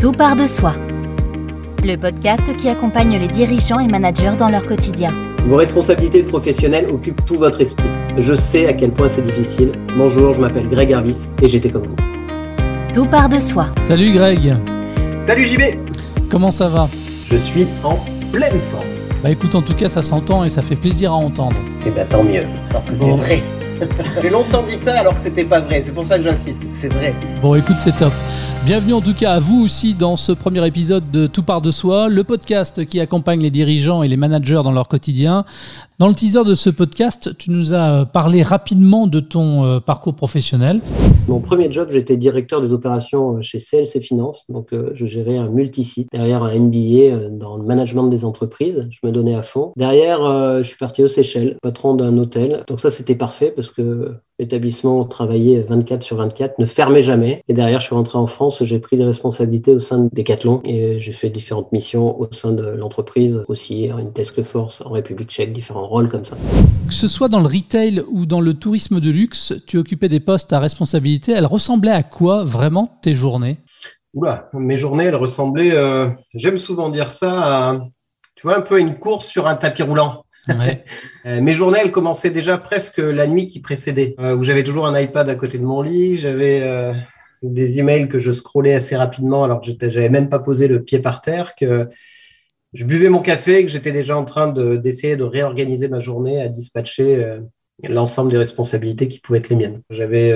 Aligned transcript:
Tout 0.00 0.12
part 0.12 0.36
de 0.36 0.46
soi. 0.46 0.74
Le 1.84 1.96
podcast 1.96 2.56
qui 2.56 2.68
accompagne 2.68 3.18
les 3.18 3.28
dirigeants 3.28 3.80
et 3.80 3.88
managers 3.88 4.36
dans 4.38 4.48
leur 4.48 4.66
quotidien. 4.66 5.12
Vos 5.46 5.56
responsabilités 5.56 6.22
professionnelles 6.22 6.86
occupent 6.90 7.24
tout 7.24 7.36
votre 7.36 7.60
esprit. 7.60 7.88
Je 8.18 8.34
sais 8.34 8.66
à 8.66 8.72
quel 8.72 8.92
point 8.92 9.08
c'est 9.08 9.22
difficile. 9.22 9.72
Bonjour, 9.96 10.34
je 10.34 10.40
m'appelle 10.40 10.68
Greg 10.68 10.92
Harvis 10.92 11.28
et 11.42 11.48
j'étais 11.48 11.70
comme 11.70 11.86
vous. 11.86 12.92
Tout 12.92 13.06
part 13.06 13.28
de 13.28 13.40
soi. 13.40 13.68
Salut 13.86 14.12
Greg, 14.12 14.56
Salut 15.20 15.44
JB 15.44 15.62
comment 16.28 16.50
ça 16.50 16.68
va? 16.68 16.88
Je 17.30 17.36
suis 17.36 17.66
en 17.82 17.98
pleine 18.32 18.60
forme. 18.70 18.84
Bah 19.22 19.30
écoute, 19.30 19.54
en 19.54 19.62
tout 19.62 19.74
cas, 19.74 19.88
ça 19.88 20.02
s'entend 20.02 20.44
et 20.44 20.48
ça 20.48 20.62
fait 20.62 20.76
plaisir 20.76 21.12
à 21.12 21.16
entendre. 21.16 21.56
Et 21.86 21.90
bah 21.90 22.04
tant 22.04 22.22
mieux, 22.22 22.44
parce 22.70 22.86
que 22.86 22.94
c'est 22.94 23.10
vrai. 23.10 23.42
J'ai 24.22 24.30
longtemps 24.30 24.62
dit 24.62 24.76
ça 24.76 24.98
alors 24.98 25.14
que 25.14 25.20
c'était 25.20 25.44
pas 25.44 25.60
vrai, 25.60 25.82
c'est 25.82 25.92
pour 25.92 26.04
ça 26.04 26.18
que 26.18 26.24
j'insiste, 26.24 26.62
c'est 26.80 26.92
vrai. 26.92 27.14
Bon, 27.42 27.54
écoute, 27.54 27.76
c'est 27.78 27.96
top. 27.96 28.12
Bienvenue 28.66 28.94
en 28.94 29.00
tout 29.00 29.14
cas 29.14 29.34
à 29.34 29.38
vous 29.38 29.62
aussi 29.62 29.94
dans 29.94 30.16
ce 30.16 30.32
premier 30.32 30.66
épisode 30.66 31.12
de 31.12 31.28
Tout 31.28 31.44
part 31.44 31.62
de 31.62 31.70
soi, 31.70 32.08
le 32.08 32.24
podcast 32.24 32.84
qui 32.84 32.98
accompagne 32.98 33.40
les 33.40 33.52
dirigeants 33.52 34.02
et 34.02 34.08
les 34.08 34.16
managers 34.16 34.60
dans 34.64 34.72
leur 34.72 34.88
quotidien. 34.88 35.44
Dans 36.00 36.08
le 36.08 36.14
teaser 36.14 36.42
de 36.42 36.52
ce 36.52 36.68
podcast, 36.68 37.38
tu 37.38 37.52
nous 37.52 37.74
as 37.74 38.06
parlé 38.06 38.42
rapidement 38.42 39.06
de 39.06 39.20
ton 39.20 39.64
euh, 39.64 39.78
parcours 39.78 40.16
professionnel. 40.16 40.80
Mon 41.28 41.38
premier 41.38 41.70
job, 41.70 41.90
j'étais 41.92 42.16
directeur 42.16 42.60
des 42.60 42.72
opérations 42.72 43.40
chez 43.40 43.60
CLC 43.60 44.00
Finance, 44.00 44.46
donc 44.48 44.72
euh, 44.72 44.90
je 44.94 45.06
gérais 45.06 45.36
un 45.36 45.48
multisite. 45.48 46.08
Derrière 46.10 46.42
un 46.42 46.58
MBA 46.58 47.14
euh, 47.14 47.28
dans 47.30 47.56
le 47.56 47.62
management 47.62 48.08
des 48.08 48.24
entreprises, 48.24 48.88
je 48.90 48.98
me 49.06 49.12
donnais 49.12 49.36
à 49.36 49.44
fond. 49.44 49.72
Derrière, 49.76 50.18
je 50.58 50.64
suis 50.64 50.76
parti 50.76 51.04
aux 51.04 51.08
Seychelles, 51.08 51.56
patron 51.62 51.94
d'un 51.94 52.18
hôtel. 52.18 52.64
Donc 52.66 52.80
ça, 52.80 52.90
c'était 52.90 53.14
parfait 53.14 53.52
parce 53.54 53.70
que 53.70 54.16
l'établissement 54.38 55.04
travaillait 55.04 55.64
24 55.68 56.02
sur 56.02 56.16
24, 56.16 56.58
ne 56.58 56.66
fermait 56.66 57.02
jamais. 57.02 57.42
Et 57.48 57.54
derrière, 57.54 57.80
je 57.80 57.86
suis 57.86 57.94
rentré 57.94 58.18
en 58.18 58.26
France, 58.26 58.62
j'ai 58.64 58.78
pris 58.78 58.96
des 58.96 59.04
responsabilités 59.04 59.72
au 59.72 59.78
sein 59.78 60.04
de 60.04 60.10
Decathlon 60.12 60.60
et 60.64 60.98
j'ai 61.00 61.12
fait 61.12 61.30
différentes 61.30 61.72
missions 61.72 62.20
au 62.20 62.28
sein 62.32 62.52
de 62.52 62.62
l'entreprise, 62.62 63.42
aussi 63.48 63.86
une 63.86 64.12
task 64.12 64.42
force 64.42 64.82
en 64.84 64.90
République 64.90 65.30
tchèque, 65.30 65.52
différents 65.52 65.86
rôles 65.86 66.08
comme 66.08 66.24
ça. 66.24 66.36
Que 66.86 66.94
ce 66.94 67.08
soit 67.08 67.28
dans 67.28 67.40
le 67.40 67.46
retail 67.46 68.02
ou 68.10 68.26
dans 68.26 68.40
le 68.40 68.54
tourisme 68.54 69.00
de 69.00 69.10
luxe, 69.10 69.54
tu 69.66 69.78
occupais 69.78 70.08
des 70.08 70.20
postes 70.20 70.52
à 70.52 70.60
responsabilité. 70.60 71.32
Elles 71.32 71.46
ressemblaient 71.46 71.90
à 71.90 72.02
quoi 72.02 72.44
vraiment 72.44 72.98
tes 73.02 73.14
journées? 73.14 73.58
Oula, 74.14 74.48
mes 74.54 74.76
journées, 74.76 75.04
elles 75.04 75.16
ressemblaient, 75.16 75.72
euh, 75.72 76.08
j'aime 76.34 76.58
souvent 76.58 76.88
dire 76.88 77.12
ça, 77.12 77.72
à, 77.72 77.80
tu 78.36 78.46
vois, 78.46 78.58
un 78.58 78.60
peu 78.60 78.78
une 78.78 78.98
course 78.98 79.26
sur 79.26 79.48
un 79.48 79.56
tapis 79.56 79.82
roulant. 79.82 80.24
Ouais. 80.48 80.84
Euh, 81.26 81.40
mes 81.40 81.54
journées, 81.54 81.80
elles 81.82 81.90
commençaient 81.90 82.30
déjà 82.30 82.56
presque 82.56 82.98
la 82.98 83.26
nuit 83.26 83.48
qui 83.48 83.58
précédait, 83.58 84.14
euh, 84.20 84.36
où 84.36 84.44
j'avais 84.44 84.62
toujours 84.62 84.86
un 84.86 84.96
iPad 84.96 85.28
à 85.28 85.34
côté 85.34 85.58
de 85.58 85.64
mon 85.64 85.82
lit, 85.82 86.16
j'avais 86.18 86.60
euh, 86.62 86.92
des 87.42 87.80
emails 87.80 88.08
que 88.08 88.20
je 88.20 88.30
scrollais 88.30 88.74
assez 88.74 88.94
rapidement 88.94 89.42
alors 89.42 89.60
que 89.60 89.72
j'avais 89.90 90.08
même 90.08 90.28
pas 90.28 90.38
posé 90.38 90.68
le 90.68 90.84
pied 90.84 91.00
par 91.00 91.22
terre, 91.22 91.56
que 91.56 91.88
je 92.74 92.84
buvais 92.84 93.08
mon 93.08 93.18
café, 93.18 93.64
que 93.64 93.72
j'étais 93.72 93.90
déjà 93.90 94.16
en 94.16 94.24
train 94.24 94.52
de- 94.52 94.76
d'essayer 94.76 95.16
de, 95.16 95.24
réorganiser 95.24 95.88
ma 95.88 95.98
journée, 95.98 96.40
à 96.40 96.48
dispatcher 96.48 97.16
euh, 97.16 97.40
l'ensemble 97.88 98.30
des 98.30 98.38
responsabilités 98.38 99.08
qui 99.08 99.18
pouvaient 99.18 99.40
être 99.40 99.48
les 99.48 99.56
miennes. 99.56 99.82
J'avais 99.90 100.32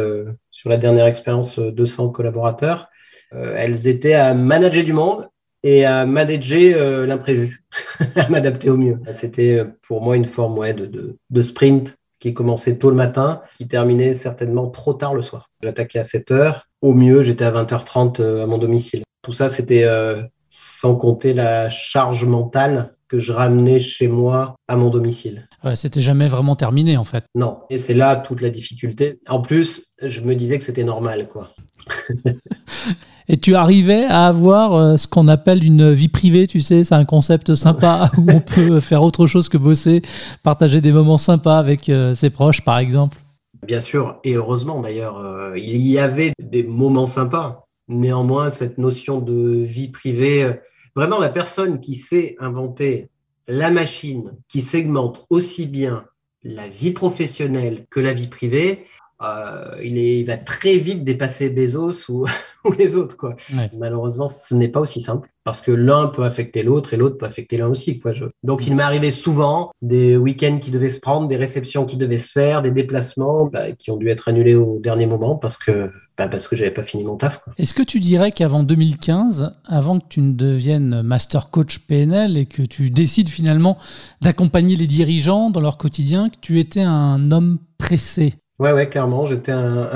sur 0.50 0.70
la 0.70 0.76
dernière 0.76 1.06
expérience 1.06 1.60
euh, 1.60 1.70
200 1.70 2.08
collaborateurs. 2.08 2.88
Elles 3.30 3.86
étaient 3.86 4.14
à 4.14 4.34
manager 4.34 4.82
du 4.82 4.92
monde 4.92 5.28
et 5.62 5.84
à 5.84 6.06
manager 6.06 6.74
euh, 6.76 7.06
l'imprévu, 7.06 7.64
à 8.16 8.28
m'adapter 8.28 8.70
au 8.70 8.76
mieux. 8.76 8.98
C'était 9.12 9.58
euh, 9.58 9.64
pour 9.86 10.02
moi 10.02 10.16
une 10.16 10.26
forme 10.26 10.58
ouais, 10.58 10.74
de, 10.74 10.86
de, 10.86 11.16
de 11.28 11.42
sprint 11.42 11.96
qui 12.20 12.34
commençait 12.34 12.78
tôt 12.78 12.90
le 12.90 12.96
matin, 12.96 13.40
qui 13.56 13.66
terminait 13.66 14.14
certainement 14.14 14.68
trop 14.68 14.92
tard 14.92 15.14
le 15.14 15.22
soir. 15.22 15.50
J'attaquais 15.62 15.98
à 15.98 16.04
7 16.04 16.30
heures. 16.30 16.66
Au 16.82 16.94
mieux, 16.94 17.22
j'étais 17.22 17.44
à 17.44 17.50
20h30 17.50 18.20
euh, 18.20 18.44
à 18.44 18.46
mon 18.46 18.58
domicile. 18.58 19.02
Tout 19.22 19.32
ça, 19.32 19.48
c'était 19.48 19.84
euh, 19.84 20.22
sans 20.50 20.94
compter 20.94 21.34
la 21.34 21.68
charge 21.70 22.24
mentale 22.24 22.94
que 23.08 23.18
je 23.18 23.32
ramenais 23.32 23.78
chez 23.80 24.06
moi 24.06 24.54
à 24.68 24.76
mon 24.76 24.90
domicile. 24.90 25.48
Ouais, 25.64 25.74
C'était 25.74 26.00
jamais 26.00 26.28
vraiment 26.28 26.54
terminé 26.54 26.96
en 26.96 27.04
fait. 27.04 27.24
Non. 27.34 27.60
Et 27.68 27.76
c'est 27.76 27.94
là 27.94 28.16
toute 28.16 28.40
la 28.40 28.50
difficulté. 28.50 29.18
En 29.26 29.40
plus, 29.40 29.90
je 30.00 30.20
me 30.20 30.34
disais 30.34 30.58
que 30.58 30.64
c'était 30.64 30.84
normal, 30.84 31.28
quoi. 31.28 31.50
Et 33.32 33.36
tu 33.36 33.54
arrivais 33.54 34.06
à 34.06 34.26
avoir 34.26 34.74
euh, 34.74 34.96
ce 34.96 35.06
qu'on 35.06 35.28
appelle 35.28 35.62
une 35.62 35.92
vie 35.92 36.08
privée, 36.08 36.48
tu 36.48 36.60
sais, 36.60 36.82
c'est 36.82 36.96
un 36.96 37.04
concept 37.04 37.54
sympa 37.54 38.10
où 38.18 38.26
on 38.28 38.40
peut 38.40 38.80
faire 38.80 39.04
autre 39.04 39.28
chose 39.28 39.48
que 39.48 39.56
bosser, 39.56 40.02
partager 40.42 40.80
des 40.80 40.90
moments 40.90 41.16
sympas 41.16 41.56
avec 41.56 41.88
euh, 41.88 42.12
ses 42.12 42.30
proches 42.30 42.62
par 42.62 42.78
exemple. 42.78 43.18
Bien 43.64 43.80
sûr, 43.80 44.18
et 44.24 44.34
heureusement 44.34 44.80
d'ailleurs, 44.80 45.18
euh, 45.18 45.56
il 45.56 45.86
y 45.86 45.96
avait 46.00 46.32
des 46.42 46.64
moments 46.64 47.06
sympas. 47.06 47.68
Néanmoins, 47.86 48.50
cette 48.50 48.78
notion 48.78 49.20
de 49.20 49.62
vie 49.62 49.92
privée, 49.92 50.50
vraiment 50.96 51.20
la 51.20 51.28
personne 51.28 51.78
qui 51.78 51.94
sait 51.94 52.34
inventer 52.40 53.10
la 53.46 53.70
machine 53.70 54.32
qui 54.48 54.60
segmente 54.60 55.24
aussi 55.30 55.66
bien 55.66 56.04
la 56.42 56.66
vie 56.66 56.90
professionnelle 56.90 57.86
que 57.90 58.00
la 58.00 58.12
vie 58.12 58.26
privée, 58.26 58.86
euh, 59.22 59.74
il, 59.82 59.98
est, 59.98 60.20
il 60.20 60.24
va 60.26 60.36
très 60.36 60.76
vite 60.78 61.04
dépasser 61.04 61.50
Bezos 61.50 62.08
ou, 62.08 62.26
ou 62.64 62.72
les 62.72 62.96
autres. 62.96 63.16
Quoi. 63.16 63.36
Ouais. 63.54 63.70
Malheureusement, 63.78 64.28
ce 64.28 64.54
n'est 64.54 64.68
pas 64.68 64.80
aussi 64.80 65.00
simple 65.00 65.28
parce 65.44 65.60
que 65.62 65.72
l'un 65.72 66.06
peut 66.06 66.24
affecter 66.24 66.62
l'autre 66.62 66.92
et 66.94 66.96
l'autre 66.96 67.16
peut 67.16 67.26
affecter 67.26 67.56
l'un 67.56 67.66
aussi. 67.68 67.98
Quoi. 67.98 68.12
Je- 68.12 68.24
Donc, 68.42 68.66
il 68.66 68.74
m'est 68.76 68.82
arrivé 68.82 69.10
souvent 69.10 69.72
des 69.82 70.16
week-ends 70.16 70.58
qui 70.58 70.70
devaient 70.70 70.88
se 70.90 71.00
prendre, 71.00 71.28
des 71.28 71.36
réceptions 71.36 71.84
qui 71.86 71.96
devaient 71.96 72.18
se 72.18 72.30
faire, 72.32 72.62
des 72.62 72.70
déplacements 72.70 73.46
bah, 73.46 73.72
qui 73.72 73.90
ont 73.90 73.96
dû 73.96 74.08
être 74.08 74.28
annulés 74.28 74.54
au 74.54 74.78
dernier 74.82 75.06
moment 75.06 75.36
parce 75.36 75.56
que 75.58 75.90
bah, 76.16 76.28
parce 76.28 76.48
que 76.48 76.56
j'avais 76.56 76.70
pas 76.70 76.82
fini 76.82 77.02
mon 77.04 77.16
taf. 77.16 77.40
Est-ce 77.56 77.72
que 77.72 77.82
tu 77.82 77.98
dirais 78.00 78.30
qu'avant 78.32 78.62
2015, 78.62 79.52
avant 79.64 79.98
que 80.00 80.04
tu 80.08 80.20
ne 80.20 80.32
deviennes 80.32 81.00
master 81.02 81.48
coach 81.50 81.78
PNL 81.78 82.36
et 82.36 82.44
que 82.44 82.60
tu 82.62 82.90
décides 82.90 83.30
finalement 83.30 83.78
d'accompagner 84.20 84.76
les 84.76 84.86
dirigeants 84.86 85.50
dans 85.50 85.60
leur 85.60 85.78
quotidien, 85.78 86.28
que 86.28 86.36
tu 86.40 86.58
étais 86.60 86.82
un 86.82 87.30
homme 87.30 87.58
pressé? 87.78 88.34
Ouais, 88.60 88.72
ouais, 88.72 88.90
clairement, 88.90 89.24
j'étais 89.24 89.52
un, 89.52 89.88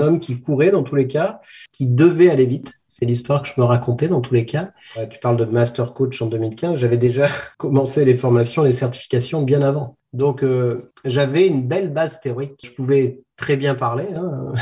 homme 0.00 0.18
qui 0.18 0.40
courait 0.40 0.72
dans 0.72 0.82
tous 0.82 0.96
les 0.96 1.06
cas, 1.06 1.40
qui 1.70 1.86
devait 1.86 2.30
aller 2.30 2.46
vite. 2.46 2.74
C'est 2.88 3.06
l'histoire 3.06 3.42
que 3.42 3.48
je 3.48 3.54
me 3.56 3.64
racontais 3.64 4.08
dans 4.08 4.20
tous 4.20 4.34
les 4.34 4.44
cas. 4.44 4.72
Euh, 4.98 5.06
tu 5.06 5.20
parles 5.20 5.36
de 5.36 5.44
master 5.44 5.94
coach 5.94 6.20
en 6.20 6.26
2015. 6.26 6.76
J'avais 6.76 6.96
déjà 6.96 7.28
commencé 7.58 8.04
les 8.04 8.14
formations, 8.14 8.64
les 8.64 8.72
certifications 8.72 9.42
bien 9.42 9.62
avant. 9.62 9.96
Donc, 10.12 10.42
euh, 10.42 10.90
j'avais 11.04 11.46
une 11.46 11.68
belle 11.68 11.92
base 11.92 12.18
théorique. 12.18 12.60
Je 12.64 12.72
pouvais 12.72 13.20
très 13.42 13.56
bien 13.56 13.74
parler, 13.74 14.06
hein. 14.14 14.52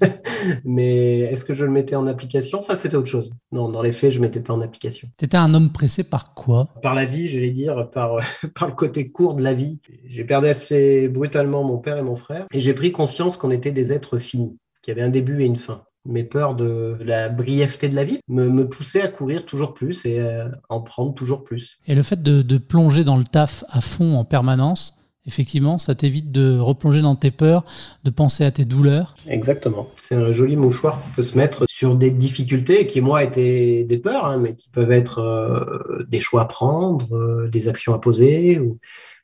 mais 0.64 1.18
est-ce 1.18 1.44
que 1.44 1.52
je 1.52 1.66
le 1.66 1.70
mettais 1.70 1.94
en 1.94 2.06
application? 2.06 2.62
Ça, 2.62 2.74
c'était 2.74 2.96
autre 2.96 3.06
chose. 3.06 3.30
Non, 3.52 3.68
dans 3.68 3.82
les 3.82 3.92
faits, 3.92 4.12
je 4.12 4.18
ne 4.18 4.24
mettais 4.24 4.40
pas 4.40 4.54
en 4.54 4.62
application. 4.62 5.08
Tu 5.18 5.26
étais 5.26 5.36
un 5.36 5.52
homme 5.52 5.70
pressé 5.72 6.04
par 6.04 6.32
quoi? 6.32 6.68
Par 6.82 6.94
la 6.94 7.04
vie, 7.04 7.28
j'allais 7.28 7.50
dire, 7.50 7.90
par, 7.90 8.16
par 8.54 8.66
le 8.66 8.74
côté 8.74 9.10
court 9.10 9.34
de 9.34 9.42
la 9.42 9.52
vie. 9.52 9.80
J'ai 10.06 10.24
perdu 10.24 10.48
assez 10.48 11.06
brutalement 11.08 11.62
mon 11.64 11.76
père 11.76 11.98
et 11.98 12.02
mon 12.02 12.16
frère, 12.16 12.46
et 12.52 12.60
j'ai 12.62 12.72
pris 12.72 12.92
conscience 12.92 13.36
qu'on 13.36 13.50
était 13.50 13.72
des 13.72 13.92
êtres 13.92 14.18
finis, 14.18 14.56
qu'il 14.82 14.92
y 14.92 14.98
avait 14.98 15.06
un 15.06 15.10
début 15.10 15.42
et 15.42 15.46
une 15.46 15.58
fin. 15.58 15.82
Mes 16.06 16.24
peurs 16.24 16.54
de 16.54 16.96
la 17.02 17.28
brièveté 17.28 17.90
de 17.90 17.94
la 17.94 18.04
vie 18.04 18.20
me, 18.26 18.48
me 18.48 18.66
poussaient 18.66 19.02
à 19.02 19.08
courir 19.08 19.44
toujours 19.44 19.74
plus 19.74 20.06
et 20.06 20.18
à 20.18 20.50
en 20.70 20.80
prendre 20.80 21.12
toujours 21.12 21.44
plus. 21.44 21.78
Et 21.86 21.94
le 21.94 22.02
fait 22.02 22.22
de, 22.22 22.40
de 22.40 22.56
plonger 22.56 23.04
dans 23.04 23.18
le 23.18 23.24
taf 23.24 23.64
à 23.68 23.82
fond 23.82 24.16
en 24.16 24.24
permanence, 24.24 24.96
effectivement, 25.26 25.78
ça 25.78 25.94
t'évite 25.94 26.32
de 26.32 26.58
replonger 26.58 27.02
dans 27.02 27.14
tes 27.14 27.30
peurs, 27.30 27.64
de 28.04 28.10
penser 28.10 28.44
à 28.44 28.50
tes 28.50 28.64
douleurs. 28.64 29.14
Exactement. 29.28 29.88
C'est 29.96 30.14
un 30.14 30.32
joli 30.32 30.56
mouchoir 30.56 31.00
qu'on 31.00 31.10
peut 31.16 31.22
se 31.22 31.36
mettre 31.36 31.64
sur 31.68 31.94
des 31.94 32.10
difficultés 32.10 32.86
qui, 32.86 33.00
moi, 33.00 33.22
étaient 33.22 33.84
des 33.84 33.98
peurs, 33.98 34.26
hein, 34.26 34.38
mais 34.38 34.54
qui 34.54 34.68
peuvent 34.70 34.92
être 34.92 35.18
euh, 35.18 36.04
des 36.08 36.20
choix 36.20 36.42
à 36.42 36.46
prendre, 36.46 37.14
euh, 37.14 37.48
des 37.48 37.68
actions 37.68 37.94
à 37.94 37.98
poser. 37.98 38.60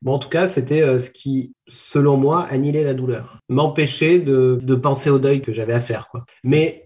Bon, 0.02 0.12
en 0.12 0.18
tout 0.18 0.28
cas, 0.28 0.46
c'était 0.46 0.82
euh, 0.82 0.98
ce 0.98 1.10
qui, 1.10 1.54
selon 1.66 2.16
moi, 2.16 2.46
annihilait 2.50 2.84
la 2.84 2.94
douleur. 2.94 3.38
M'empêchait 3.48 4.18
de, 4.18 4.74
penser 4.74 5.10
au 5.10 5.18
deuil 5.18 5.40
que 5.40 5.52
j'avais 5.52 5.72
à 5.72 5.80
faire. 5.80 6.08
Mais 6.44 6.85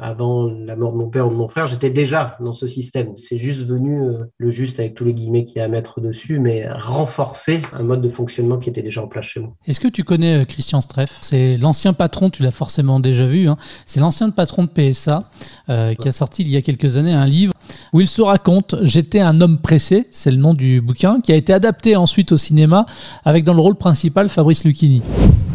avant 0.00 0.48
la 0.48 0.76
mort 0.76 0.92
de 0.92 0.98
mon 0.98 1.08
père 1.08 1.26
ou 1.26 1.30
de 1.30 1.36
mon 1.36 1.48
frère, 1.48 1.66
j'étais 1.66 1.90
déjà 1.90 2.36
dans 2.40 2.52
ce 2.52 2.66
système. 2.66 3.16
C'est 3.16 3.38
juste 3.38 3.66
venu, 3.66 4.02
euh, 4.02 4.24
le 4.38 4.50
juste 4.50 4.78
avec 4.80 4.94
tous 4.94 5.04
les 5.04 5.14
guillemets 5.14 5.44
qu'il 5.44 5.58
y 5.58 5.60
a 5.60 5.64
à 5.64 5.68
mettre 5.68 6.00
dessus, 6.00 6.38
mais 6.38 6.70
renforcer 6.70 7.62
un 7.72 7.82
mode 7.82 8.02
de 8.02 8.08
fonctionnement 8.08 8.58
qui 8.58 8.68
était 8.68 8.82
déjà 8.82 9.02
en 9.02 9.08
place 9.08 9.26
chez 9.26 9.40
moi. 9.40 9.54
Est-ce 9.66 9.80
que 9.80 9.88
tu 9.88 10.04
connais 10.04 10.42
euh, 10.42 10.44
Christian 10.44 10.80
Streff? 10.80 11.18
C'est 11.20 11.56
l'ancien 11.56 11.92
patron, 11.92 12.30
tu 12.30 12.42
l'as 12.42 12.50
forcément 12.50 13.00
déjà 13.00 13.26
vu, 13.26 13.48
hein. 13.48 13.56
c'est 13.84 14.00
l'ancien 14.00 14.30
patron 14.30 14.64
de 14.64 14.68
PSA 14.68 15.24
euh, 15.68 15.94
qui 15.94 16.08
a 16.08 16.12
sorti 16.12 16.42
il 16.42 16.48
y 16.48 16.56
a 16.56 16.62
quelques 16.62 16.96
années 16.96 17.12
un 17.12 17.26
livre 17.26 17.52
où 17.92 18.00
il 18.00 18.08
se 18.08 18.22
raconte 18.22 18.76
J'étais 18.82 19.20
un 19.20 19.40
homme 19.40 19.58
pressé, 19.58 20.06
c'est 20.12 20.30
le 20.30 20.36
nom 20.36 20.54
du 20.54 20.80
bouquin, 20.80 21.18
qui 21.18 21.32
a 21.32 21.36
été 21.36 21.52
adapté 21.52 21.96
ensuite 21.96 22.32
au 22.32 22.36
cinéma 22.36 22.86
avec 23.24 23.44
dans 23.44 23.54
le 23.54 23.60
rôle 23.60 23.76
principal 23.76 24.28
Fabrice 24.28 24.64
Lucchini. 24.64 25.02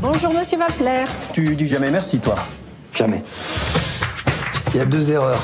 Bonjour 0.02 0.34
Monsieur 0.34 0.58
Waffler. 0.58 1.06
Tu 1.34 1.56
dis 1.56 1.68
jamais 1.68 1.92
merci, 1.92 2.20
toi 2.20 2.36
Jamais. 2.94 3.24
Il 4.74 4.78
y 4.78 4.82
a 4.82 4.86
deux 4.86 5.12
erreurs. 5.12 5.40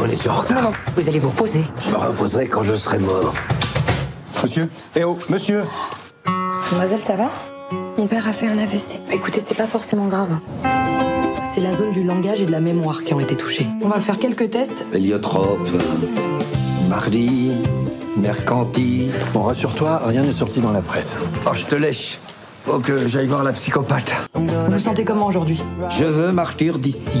On 0.00 0.08
est 0.08 0.28
en 0.28 0.34
retard. 0.34 0.72
Vous 0.96 1.08
allez 1.08 1.18
vous 1.18 1.30
reposer. 1.30 1.62
Je 1.84 1.90
me 1.90 1.96
reposerai 1.96 2.46
quand 2.48 2.62
je 2.62 2.74
serai 2.74 2.98
mort. 2.98 3.32
Monsieur 4.42 4.68
Eh 4.96 5.04
oh, 5.04 5.18
monsieur 5.30 5.62
Mademoiselle, 6.70 7.00
ça 7.00 7.14
va? 7.16 7.30
Mon 7.96 8.06
père 8.06 8.26
a 8.28 8.32
fait 8.32 8.46
un 8.48 8.58
AVC. 8.58 9.00
Écoutez, 9.12 9.40
c'est 9.46 9.54
pas 9.54 9.66
forcément 9.66 10.06
grave. 10.08 10.30
c'est 11.54 11.60
la 11.60 11.72
zone 11.74 11.92
du 11.92 12.04
langage 12.04 12.42
et 12.42 12.46
de 12.46 12.50
la 12.52 12.60
mémoire 12.60 13.04
qui 13.04 13.14
ont 13.14 13.20
été 13.20 13.36
touchées. 13.36 13.66
On 13.82 13.88
va 13.88 14.00
faire 14.00 14.18
quelques 14.18 14.50
tests. 14.50 14.84
Héliotrope, 14.92 15.68
mardi, 16.88 17.52
mercantile. 18.16 19.12
Bon, 19.32 19.42
rassure-toi, 19.42 20.02
rien 20.06 20.22
n'est 20.22 20.32
sorti 20.32 20.60
dans 20.60 20.72
la 20.72 20.80
presse. 20.82 21.16
Oh, 21.46 21.50
je 21.54 21.64
te 21.64 21.74
lèche. 21.76 22.18
Faut 22.64 22.78
que 22.78 23.06
j'aille 23.08 23.26
voir 23.26 23.44
la 23.44 23.52
psychopathe. 23.52 24.10
Vous 24.34 24.46
vous 24.70 24.80
sentez 24.80 25.04
comment 25.04 25.26
aujourd'hui 25.26 25.62
Je 25.90 26.04
veux 26.06 26.34
partir 26.34 26.78
d'ici. 26.78 27.20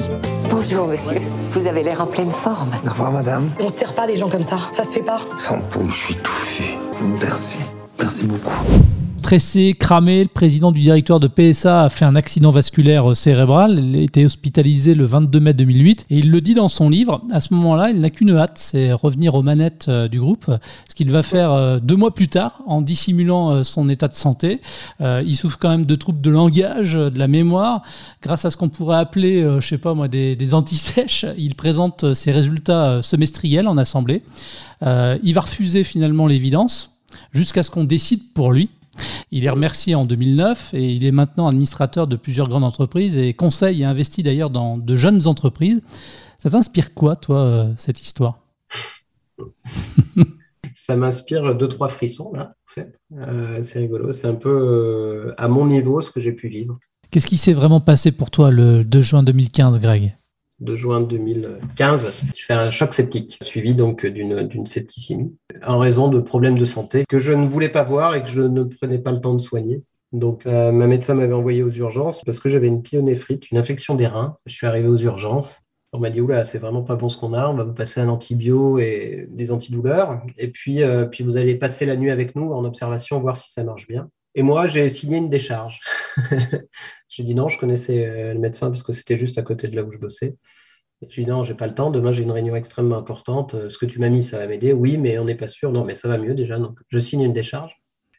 Bonjour 0.50 0.88
monsieur, 0.88 1.20
vous 1.52 1.66
avez 1.66 1.82
l'air 1.82 2.00
en 2.00 2.06
pleine 2.06 2.30
forme. 2.30 2.70
Au 2.86 2.90
revoir, 2.90 3.12
madame. 3.12 3.50
On 3.60 3.68
se 3.68 3.78
sert 3.78 3.92
pas 3.94 4.06
des 4.06 4.16
gens 4.16 4.30
comme 4.30 4.42
ça, 4.42 4.56
ça 4.72 4.84
se 4.84 4.92
fait 4.92 5.02
pas. 5.02 5.18
Sans 5.36 5.58
peau, 5.58 5.82
je 5.90 5.96
suis 5.96 6.14
tout 6.16 6.32
fait. 6.32 6.78
Merci. 7.20 7.58
Merci 8.00 8.26
beaucoup. 8.26 8.50
Stressé, 9.24 9.72
cramé, 9.72 10.24
le 10.24 10.28
président 10.28 10.70
du 10.70 10.80
directoire 10.80 11.18
de 11.18 11.28
PSA 11.28 11.84
a 11.84 11.88
fait 11.88 12.04
un 12.04 12.14
accident 12.14 12.50
vasculaire 12.50 13.16
cérébral. 13.16 13.82
Il 13.82 13.96
a 13.96 14.02
été 14.02 14.22
hospitalisé 14.22 14.92
le 14.92 15.06
22 15.06 15.40
mai 15.40 15.54
2008 15.54 16.04
et 16.10 16.18
il 16.18 16.30
le 16.30 16.42
dit 16.42 16.52
dans 16.52 16.68
son 16.68 16.90
livre. 16.90 17.22
À 17.32 17.40
ce 17.40 17.54
moment-là, 17.54 17.88
il 17.88 18.02
n'a 18.02 18.10
qu'une 18.10 18.36
hâte, 18.36 18.58
c'est 18.58 18.92
revenir 18.92 19.34
aux 19.34 19.40
manettes 19.40 19.86
euh, 19.88 20.08
du 20.08 20.20
groupe, 20.20 20.50
ce 20.90 20.94
qu'il 20.94 21.10
va 21.10 21.22
faire 21.22 21.52
euh, 21.52 21.78
deux 21.78 21.96
mois 21.96 22.14
plus 22.14 22.28
tard 22.28 22.60
en 22.66 22.82
dissimulant 22.82 23.50
euh, 23.50 23.62
son 23.62 23.88
état 23.88 24.08
de 24.08 24.14
santé. 24.14 24.60
Euh, 25.00 25.22
il 25.24 25.36
souffre 25.36 25.58
quand 25.58 25.70
même 25.70 25.86
de 25.86 25.94
troubles 25.94 26.20
de 26.20 26.28
langage, 26.28 26.94
euh, 26.94 27.08
de 27.08 27.18
la 27.18 27.26
mémoire. 27.26 27.80
Grâce 28.20 28.44
à 28.44 28.50
ce 28.50 28.58
qu'on 28.58 28.68
pourrait 28.68 28.98
appeler, 28.98 29.42
euh, 29.42 29.58
je 29.58 29.66
sais 29.66 29.78
pas 29.78 29.94
moi, 29.94 30.06
des, 30.06 30.36
des 30.36 30.52
antisèches, 30.52 31.24
il 31.38 31.54
présente 31.54 32.04
euh, 32.04 32.12
ses 32.12 32.30
résultats 32.30 32.90
euh, 32.90 33.00
semestriels 33.00 33.68
en 33.68 33.78
assemblée. 33.78 34.22
Euh, 34.82 35.16
il 35.22 35.32
va 35.32 35.40
refuser 35.40 35.82
finalement 35.82 36.26
l'évidence 36.26 36.90
jusqu'à 37.32 37.62
ce 37.62 37.70
qu'on 37.70 37.84
décide 37.84 38.20
pour 38.34 38.52
lui. 38.52 38.68
Il 39.30 39.44
est 39.44 39.50
remercié 39.50 39.94
en 39.94 40.04
2009 40.04 40.74
et 40.74 40.92
il 40.92 41.04
est 41.04 41.12
maintenant 41.12 41.48
administrateur 41.48 42.06
de 42.06 42.16
plusieurs 42.16 42.48
grandes 42.48 42.64
entreprises 42.64 43.16
et 43.16 43.34
conseille 43.34 43.82
et 43.82 43.84
investit 43.84 44.22
d'ailleurs 44.22 44.50
dans 44.50 44.78
de 44.78 44.94
jeunes 44.96 45.26
entreprises. 45.26 45.82
Ça 46.38 46.50
t'inspire 46.50 46.94
quoi, 46.94 47.16
toi, 47.16 47.38
euh, 47.38 47.72
cette 47.76 48.00
histoire? 48.00 48.40
Ça 50.74 50.96
m'inspire 50.96 51.54
deux, 51.54 51.68
trois 51.68 51.88
frissons, 51.88 52.32
là, 52.34 52.54
en 52.68 52.72
fait. 52.72 52.98
Euh, 53.12 53.62
c'est 53.62 53.78
rigolo. 53.78 54.12
C'est 54.12 54.26
un 54.26 54.34
peu 54.34 54.50
euh, 54.50 55.34
à 55.38 55.48
mon 55.48 55.66
niveau 55.66 56.00
ce 56.00 56.10
que 56.10 56.20
j'ai 56.20 56.32
pu 56.32 56.48
vivre. 56.48 56.78
Qu'est-ce 57.10 57.26
qui 57.26 57.38
s'est 57.38 57.52
vraiment 57.52 57.80
passé 57.80 58.12
pour 58.12 58.30
toi 58.30 58.50
le 58.50 58.82
2 58.82 59.00
juin 59.00 59.22
2015, 59.22 59.78
Greg? 59.78 60.16
De 60.64 60.76
juin 60.76 61.00
2015, 61.00 62.24
je 62.34 62.44
fais 62.44 62.54
un 62.54 62.70
choc 62.70 62.94
septique, 62.94 63.38
suivi 63.42 63.74
donc 63.74 64.06
d'une 64.06 64.66
septicémie, 64.66 65.36
en 65.64 65.78
raison 65.78 66.08
de 66.08 66.20
problèmes 66.20 66.58
de 66.58 66.64
santé 66.64 67.04
que 67.08 67.18
je 67.18 67.32
ne 67.32 67.46
voulais 67.46 67.68
pas 67.68 67.84
voir 67.84 68.14
et 68.14 68.22
que 68.22 68.30
je 68.30 68.40
ne 68.40 68.64
prenais 68.64 68.98
pas 68.98 69.12
le 69.12 69.20
temps 69.20 69.34
de 69.34 69.40
soigner. 69.40 69.82
Donc, 70.12 70.46
euh, 70.46 70.70
ma 70.70 70.86
médecin 70.86 71.14
m'avait 71.14 71.34
envoyé 71.34 71.62
aux 71.62 71.70
urgences 71.70 72.22
parce 72.22 72.38
que 72.38 72.48
j'avais 72.48 72.68
une 72.68 72.82
pyonéphrite, 72.82 73.50
une 73.50 73.58
infection 73.58 73.96
des 73.96 74.06
reins. 74.06 74.36
Je 74.46 74.54
suis 74.54 74.66
arrivé 74.66 74.86
aux 74.88 74.96
urgences. 74.96 75.62
On 75.92 75.98
m'a 75.98 76.10
dit, 76.10 76.20
oula, 76.20 76.44
c'est 76.44 76.58
vraiment 76.58 76.82
pas 76.82 76.96
bon 76.96 77.08
ce 77.08 77.18
qu'on 77.18 77.34
a, 77.34 77.48
on 77.48 77.54
va 77.54 77.64
vous 77.64 77.74
passer 77.74 78.00
un 78.00 78.08
antibio 78.08 78.78
et 78.78 79.26
des 79.30 79.52
antidouleurs. 79.52 80.22
Et 80.38 80.48
puis, 80.48 80.82
euh, 80.82 81.04
puis 81.06 81.24
vous 81.24 81.36
allez 81.36 81.56
passer 81.56 81.84
la 81.84 81.96
nuit 81.96 82.10
avec 82.10 82.36
nous 82.36 82.52
en 82.52 82.64
observation, 82.64 83.20
voir 83.20 83.36
si 83.36 83.50
ça 83.52 83.64
marche 83.64 83.88
bien. 83.88 84.08
Et 84.34 84.42
moi, 84.42 84.66
j'ai 84.66 84.88
signé 84.88 85.18
une 85.18 85.30
décharge. 85.30 85.80
j'ai 87.08 87.22
dit 87.22 87.34
non, 87.34 87.48
je 87.48 87.58
connaissais 87.58 88.06
euh, 88.06 88.34
le 88.34 88.40
médecin 88.40 88.70
parce 88.70 88.82
que 88.82 88.92
c'était 88.92 89.16
juste 89.16 89.38
à 89.38 89.42
côté 89.42 89.68
de 89.68 89.76
là 89.76 89.84
où 89.84 89.90
je 89.90 89.98
bossais. 89.98 90.36
J'ai 91.08 91.22
dit 91.22 91.30
non, 91.30 91.44
j'ai 91.44 91.54
pas 91.54 91.66
le 91.66 91.74
temps. 91.74 91.90
Demain, 91.90 92.12
j'ai 92.12 92.22
une 92.24 92.32
réunion 92.32 92.56
extrêmement 92.56 92.96
importante. 92.96 93.54
Euh, 93.54 93.70
Ce 93.70 93.78
que 93.78 93.86
tu 93.86 94.00
m'as 94.00 94.08
mis, 94.08 94.22
ça 94.22 94.38
va 94.38 94.46
m'aider. 94.46 94.72
Oui, 94.72 94.96
mais 94.96 95.18
on 95.18 95.24
n'est 95.24 95.34
pas 95.36 95.48
sûr. 95.48 95.70
Non, 95.70 95.84
mais 95.84 95.94
ça 95.94 96.08
va 96.08 96.18
mieux 96.18 96.34
déjà. 96.34 96.58
Donc, 96.58 96.78
je 96.88 96.98
signe 96.98 97.22
une 97.22 97.32
décharge. 97.32 97.76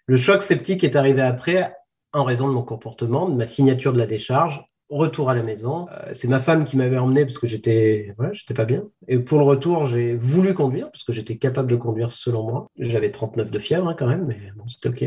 Le 0.08 0.18
choc 0.18 0.44
sceptique 0.44 0.84
est 0.84 0.96
arrivé 0.96 1.22
après 1.22 1.74
en 2.14 2.24
raison 2.24 2.48
de 2.48 2.54
mon 2.54 2.64
comportement, 2.64 3.28
de 3.28 3.36
ma 3.36 3.48
signature 3.48 3.92
de 3.92 3.98
la 3.98 4.08
décharge. 4.08 4.64
Retour 4.88 5.32
à 5.32 5.36
la 5.36 5.42
maison. 5.42 5.88
Euh, 5.92 6.12
c'est 6.14 6.28
ma 6.28 6.40
femme 6.40 6.64
qui 6.64 6.78
m'avait 6.78 6.98
emmené 6.98 7.26
parce 7.26 7.40
que 7.40 7.48
j'étais 7.48 8.14
voilà, 8.18 8.34
pas 8.56 8.66
bien. 8.66 8.84
Et 9.08 9.18
pour 9.18 9.40
le 9.40 9.46
retour, 9.46 9.88
j'ai 9.88 10.16
voulu 10.16 10.54
conduire 10.54 10.92
parce 10.92 11.04
que 11.04 11.12
j'étais 11.12 11.38
capable 11.38 11.72
de 11.72 11.76
conduire 11.76 12.12
selon 12.12 12.44
moi. 12.44 12.68
J'avais 12.78 13.12
39 13.12 13.50
de 13.50 13.60
fièvre 13.60 13.88
hein, 13.88 13.96
quand 13.98 14.08
même, 14.08 14.26
mais 14.28 14.38
bon, 14.56 14.68
c'était 14.68 14.90
OK. 14.90 15.04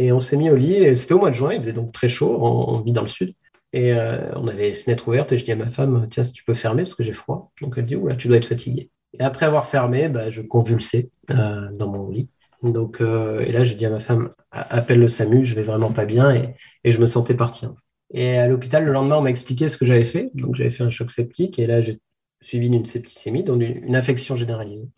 Et 0.00 0.12
on 0.12 0.20
s'est 0.20 0.38
mis 0.38 0.48
au 0.48 0.56
lit, 0.56 0.76
et 0.76 0.96
c'était 0.96 1.12
au 1.12 1.18
mois 1.18 1.28
de 1.28 1.34
juin, 1.34 1.52
il 1.52 1.60
faisait 1.60 1.74
donc 1.74 1.92
très 1.92 2.08
chaud, 2.08 2.38
on, 2.40 2.80
vit 2.80 2.92
dans 2.92 3.02
le 3.02 3.08
sud. 3.08 3.34
Et 3.74 3.92
euh, 3.92 4.32
on 4.34 4.48
avait 4.48 4.70
les 4.70 4.74
fenêtres 4.74 5.06
ouvertes, 5.06 5.30
et 5.32 5.36
je 5.36 5.44
dis 5.44 5.52
à 5.52 5.56
ma 5.56 5.68
femme, 5.68 6.08
tiens, 6.10 6.24
si 6.24 6.32
tu 6.32 6.42
peux 6.42 6.54
fermer, 6.54 6.84
parce 6.84 6.94
que 6.94 7.02
j'ai 7.02 7.12
froid. 7.12 7.52
Donc 7.60 7.74
elle 7.76 7.84
dit, 7.84 7.96
oula, 7.96 8.16
tu 8.16 8.26
dois 8.26 8.38
être 8.38 8.46
fatigué. 8.46 8.90
Et 9.12 9.20
après 9.20 9.44
avoir 9.44 9.66
fermé, 9.66 10.08
bah, 10.08 10.30
je 10.30 10.40
convulsais 10.40 11.10
euh, 11.28 11.68
dans 11.72 11.88
mon 11.88 12.08
lit. 12.08 12.30
Donc, 12.62 13.02
euh, 13.02 13.40
et 13.40 13.52
là, 13.52 13.62
j'ai 13.62 13.74
dit 13.74 13.84
à 13.84 13.90
ma 13.90 14.00
femme, 14.00 14.30
appelle 14.50 15.00
le 15.00 15.08
SAMU, 15.08 15.44
je 15.44 15.54
vais 15.54 15.64
vraiment 15.64 15.92
pas 15.92 16.06
bien, 16.06 16.34
et, 16.34 16.54
et 16.84 16.92
je 16.92 16.98
me 16.98 17.06
sentais 17.06 17.34
partir. 17.34 17.74
Et 18.14 18.38
à 18.38 18.48
l'hôpital, 18.48 18.86
le 18.86 18.92
lendemain, 18.92 19.18
on 19.18 19.22
m'a 19.22 19.30
expliqué 19.30 19.68
ce 19.68 19.76
que 19.76 19.84
j'avais 19.84 20.06
fait. 20.06 20.30
Donc, 20.32 20.54
j'avais 20.54 20.70
fait 20.70 20.82
un 20.82 20.88
choc 20.88 21.10
septique, 21.10 21.58
et 21.58 21.66
là, 21.66 21.82
j'ai 21.82 22.00
suivi 22.40 22.70
d'une 22.70 22.86
septicémie, 22.86 23.44
donc 23.44 23.60
une, 23.60 23.94
infection 23.94 24.34
généralisée. 24.34 24.88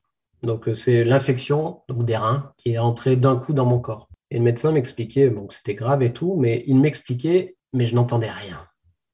Donc, 0.44 0.70
c'est 0.76 1.02
l'infection 1.02 1.80
des 1.88 2.16
reins 2.16 2.52
qui 2.56 2.74
est 2.74 2.78
entrée 2.78 3.16
d'un 3.16 3.34
coup 3.34 3.52
dans 3.52 3.66
mon 3.66 3.80
corps. 3.80 4.08
Et 4.32 4.38
le 4.38 4.44
médecin 4.44 4.72
m'expliquait 4.72 5.28
bon, 5.28 5.46
c'était 5.50 5.74
grave 5.74 6.02
et 6.02 6.14
tout, 6.14 6.36
mais 6.38 6.64
il 6.66 6.76
m'expliquait, 6.80 7.56
mais 7.74 7.84
je 7.84 7.94
n'entendais 7.94 8.30
rien. 8.30 8.56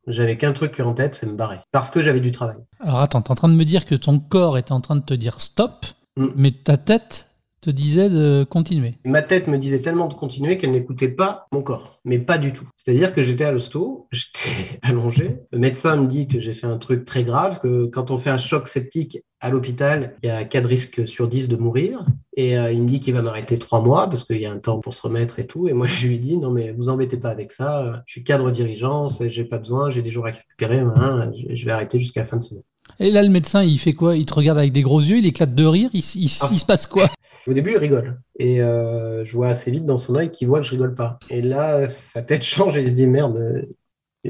J'avais 0.07 0.39
qu'un 0.39 0.53
truc 0.53 0.79
en 0.79 0.95
tête, 0.95 1.17
c'est 1.17 1.27
me 1.27 1.35
barrer. 1.35 1.59
Parce 1.73 1.91
que 1.91 2.01
j'avais 2.03 2.21
du 2.21 2.31
travail. 2.31 2.59
Alors 2.79 3.01
attends, 3.01 3.21
tu 3.21 3.27
es 3.29 3.33
en 3.33 3.35
train 3.35 3.49
de 3.49 3.55
me 3.55 3.65
dire 3.65 3.85
que 3.85 3.97
ton 3.97 4.21
corps 4.21 4.57
était 4.59 4.71
en 4.73 4.81
train 4.81 4.95
de 4.97 5.03
te 5.05 5.15
dire 5.15 5.41
stop, 5.41 5.87
Mm. 6.17 6.29
mais 6.37 6.51
ta 6.53 6.77
tête 6.77 7.27
te 7.61 7.71
disait 7.71 8.09
de 8.09 8.47
continuer. 8.49 8.95
Ma 9.05 9.23
tête 9.23 9.49
me 9.49 9.59
disait 9.59 9.81
tellement 9.81 10.07
de 10.07 10.15
continuer 10.15 10.57
qu'elle 10.59 10.71
n'écoutait 10.71 11.09
pas 11.09 11.47
mon 11.53 11.63
corps, 11.63 12.01
mais 12.05 12.19
pas 12.21 12.39
du 12.39 12.53
tout. 12.53 12.69
C'est-à-dire 12.77 13.13
que 13.13 13.23
j'étais 13.25 13.45
à 13.45 13.51
l'hosto, 13.53 14.07
j'étais 14.13 14.79
allongé. 14.83 15.39
Le 15.51 15.59
médecin 15.59 15.97
me 15.97 16.07
dit 16.07 16.29
que 16.29 16.39
j'ai 16.41 16.55
fait 16.55 16.69
un 16.69 16.79
truc 16.79 17.05
très 17.05 17.25
grave, 17.25 17.59
que 17.61 17.87
quand 17.87 18.11
on 18.13 18.19
fait 18.19 18.31
un 18.31 18.39
choc 18.39 18.69
septique 18.69 19.19
à 19.41 19.51
l'hôpital, 19.51 20.15
il 20.23 20.29
y 20.29 20.31
a 20.31 20.45
4 20.45 20.67
risques 20.67 21.07
sur 21.09 21.29
10 21.29 21.49
de 21.49 21.57
mourir. 21.57 22.05
Et 22.37 22.59
euh, 22.59 22.71
il 22.73 22.83
me 22.83 22.87
dit 22.87 23.01
qu'il 23.01 23.15
va 23.15 23.23
m'arrêter 23.23 23.59
3 23.59 23.83
mois 23.83 24.09
parce 24.09 24.25
qu'il 24.25 24.39
y 24.39 24.47
a 24.47 24.53
un 24.53 24.59
temps 24.59 24.79
pour 24.81 24.95
se 24.95 25.03
remettre 25.03 25.39
et 25.39 25.47
tout. 25.47 25.69
Et 25.69 25.73
moi, 25.73 25.87
je 25.89 26.07
lui 26.09 26.19
dis 26.19 26.37
non, 26.37 26.51
mais 26.51 26.73
vous 26.73 26.89
embêtez 26.89 27.17
pas 27.17 27.31
avec 27.31 27.53
ça. 27.53 28.03
Je 28.07 28.13
suis 28.13 28.25
cadre 28.25 28.51
dirigeant, 28.51 29.07
j'ai 29.27 29.45
pas 29.45 29.59
besoin, 29.59 29.91
j'ai 29.91 30.03
des 30.03 30.11
jours 30.11 30.27
à 30.27 30.31
récupérer. 30.31 30.79
hein, 30.79 31.31
je 31.49 31.55
je 31.55 31.65
vais 31.65 31.73
arrêter 31.73 31.99
jusqu'à 31.99 32.21
la 32.21 32.27
fin 32.27 32.37
de 32.37 32.43
semaine. 32.43 32.63
Et 33.01 33.11
là, 33.11 33.23
le 33.23 33.29
médecin, 33.29 33.63
il 33.63 33.79
fait 33.79 33.93
quoi? 33.93 34.17
Il 34.17 34.25
te 34.27 34.35
regarde 34.35 34.59
avec 34.59 34.73
des 34.73 34.81
gros 34.83 35.01
yeux, 35.01 35.19
il 35.19 35.27
éclate 35.27 35.55
de 35.55 35.65
rire, 35.65 35.91
il, 35.93 36.03
Ah. 36.43 36.49
il 36.53 36.59
se 36.59 36.65
passe 36.65 36.87
quoi? 36.87 37.09
Au 37.47 37.53
début, 37.53 37.73
il 37.73 37.79
rigole. 37.79 38.21
Et 38.39 38.61
euh, 38.63 39.25
je 39.25 39.37
vois 39.37 39.49
assez 39.49 39.71
vite 39.71 39.85
dans 39.87 39.99
son 39.99 40.15
œil 40.17 40.31
qu'il 40.31 40.49
voit 40.49 40.61
que 40.61 40.67
je 40.67 40.73
rigole 40.73 40.95
pas. 40.95 41.19
Et 41.31 41.43
là, 41.43 41.89
sa 41.91 42.23
tête 42.23 42.43
change 42.55 42.77
et 42.79 42.83
il 42.83 42.89
se 42.89 42.95
dit 42.95 43.07
merde, 43.07 43.67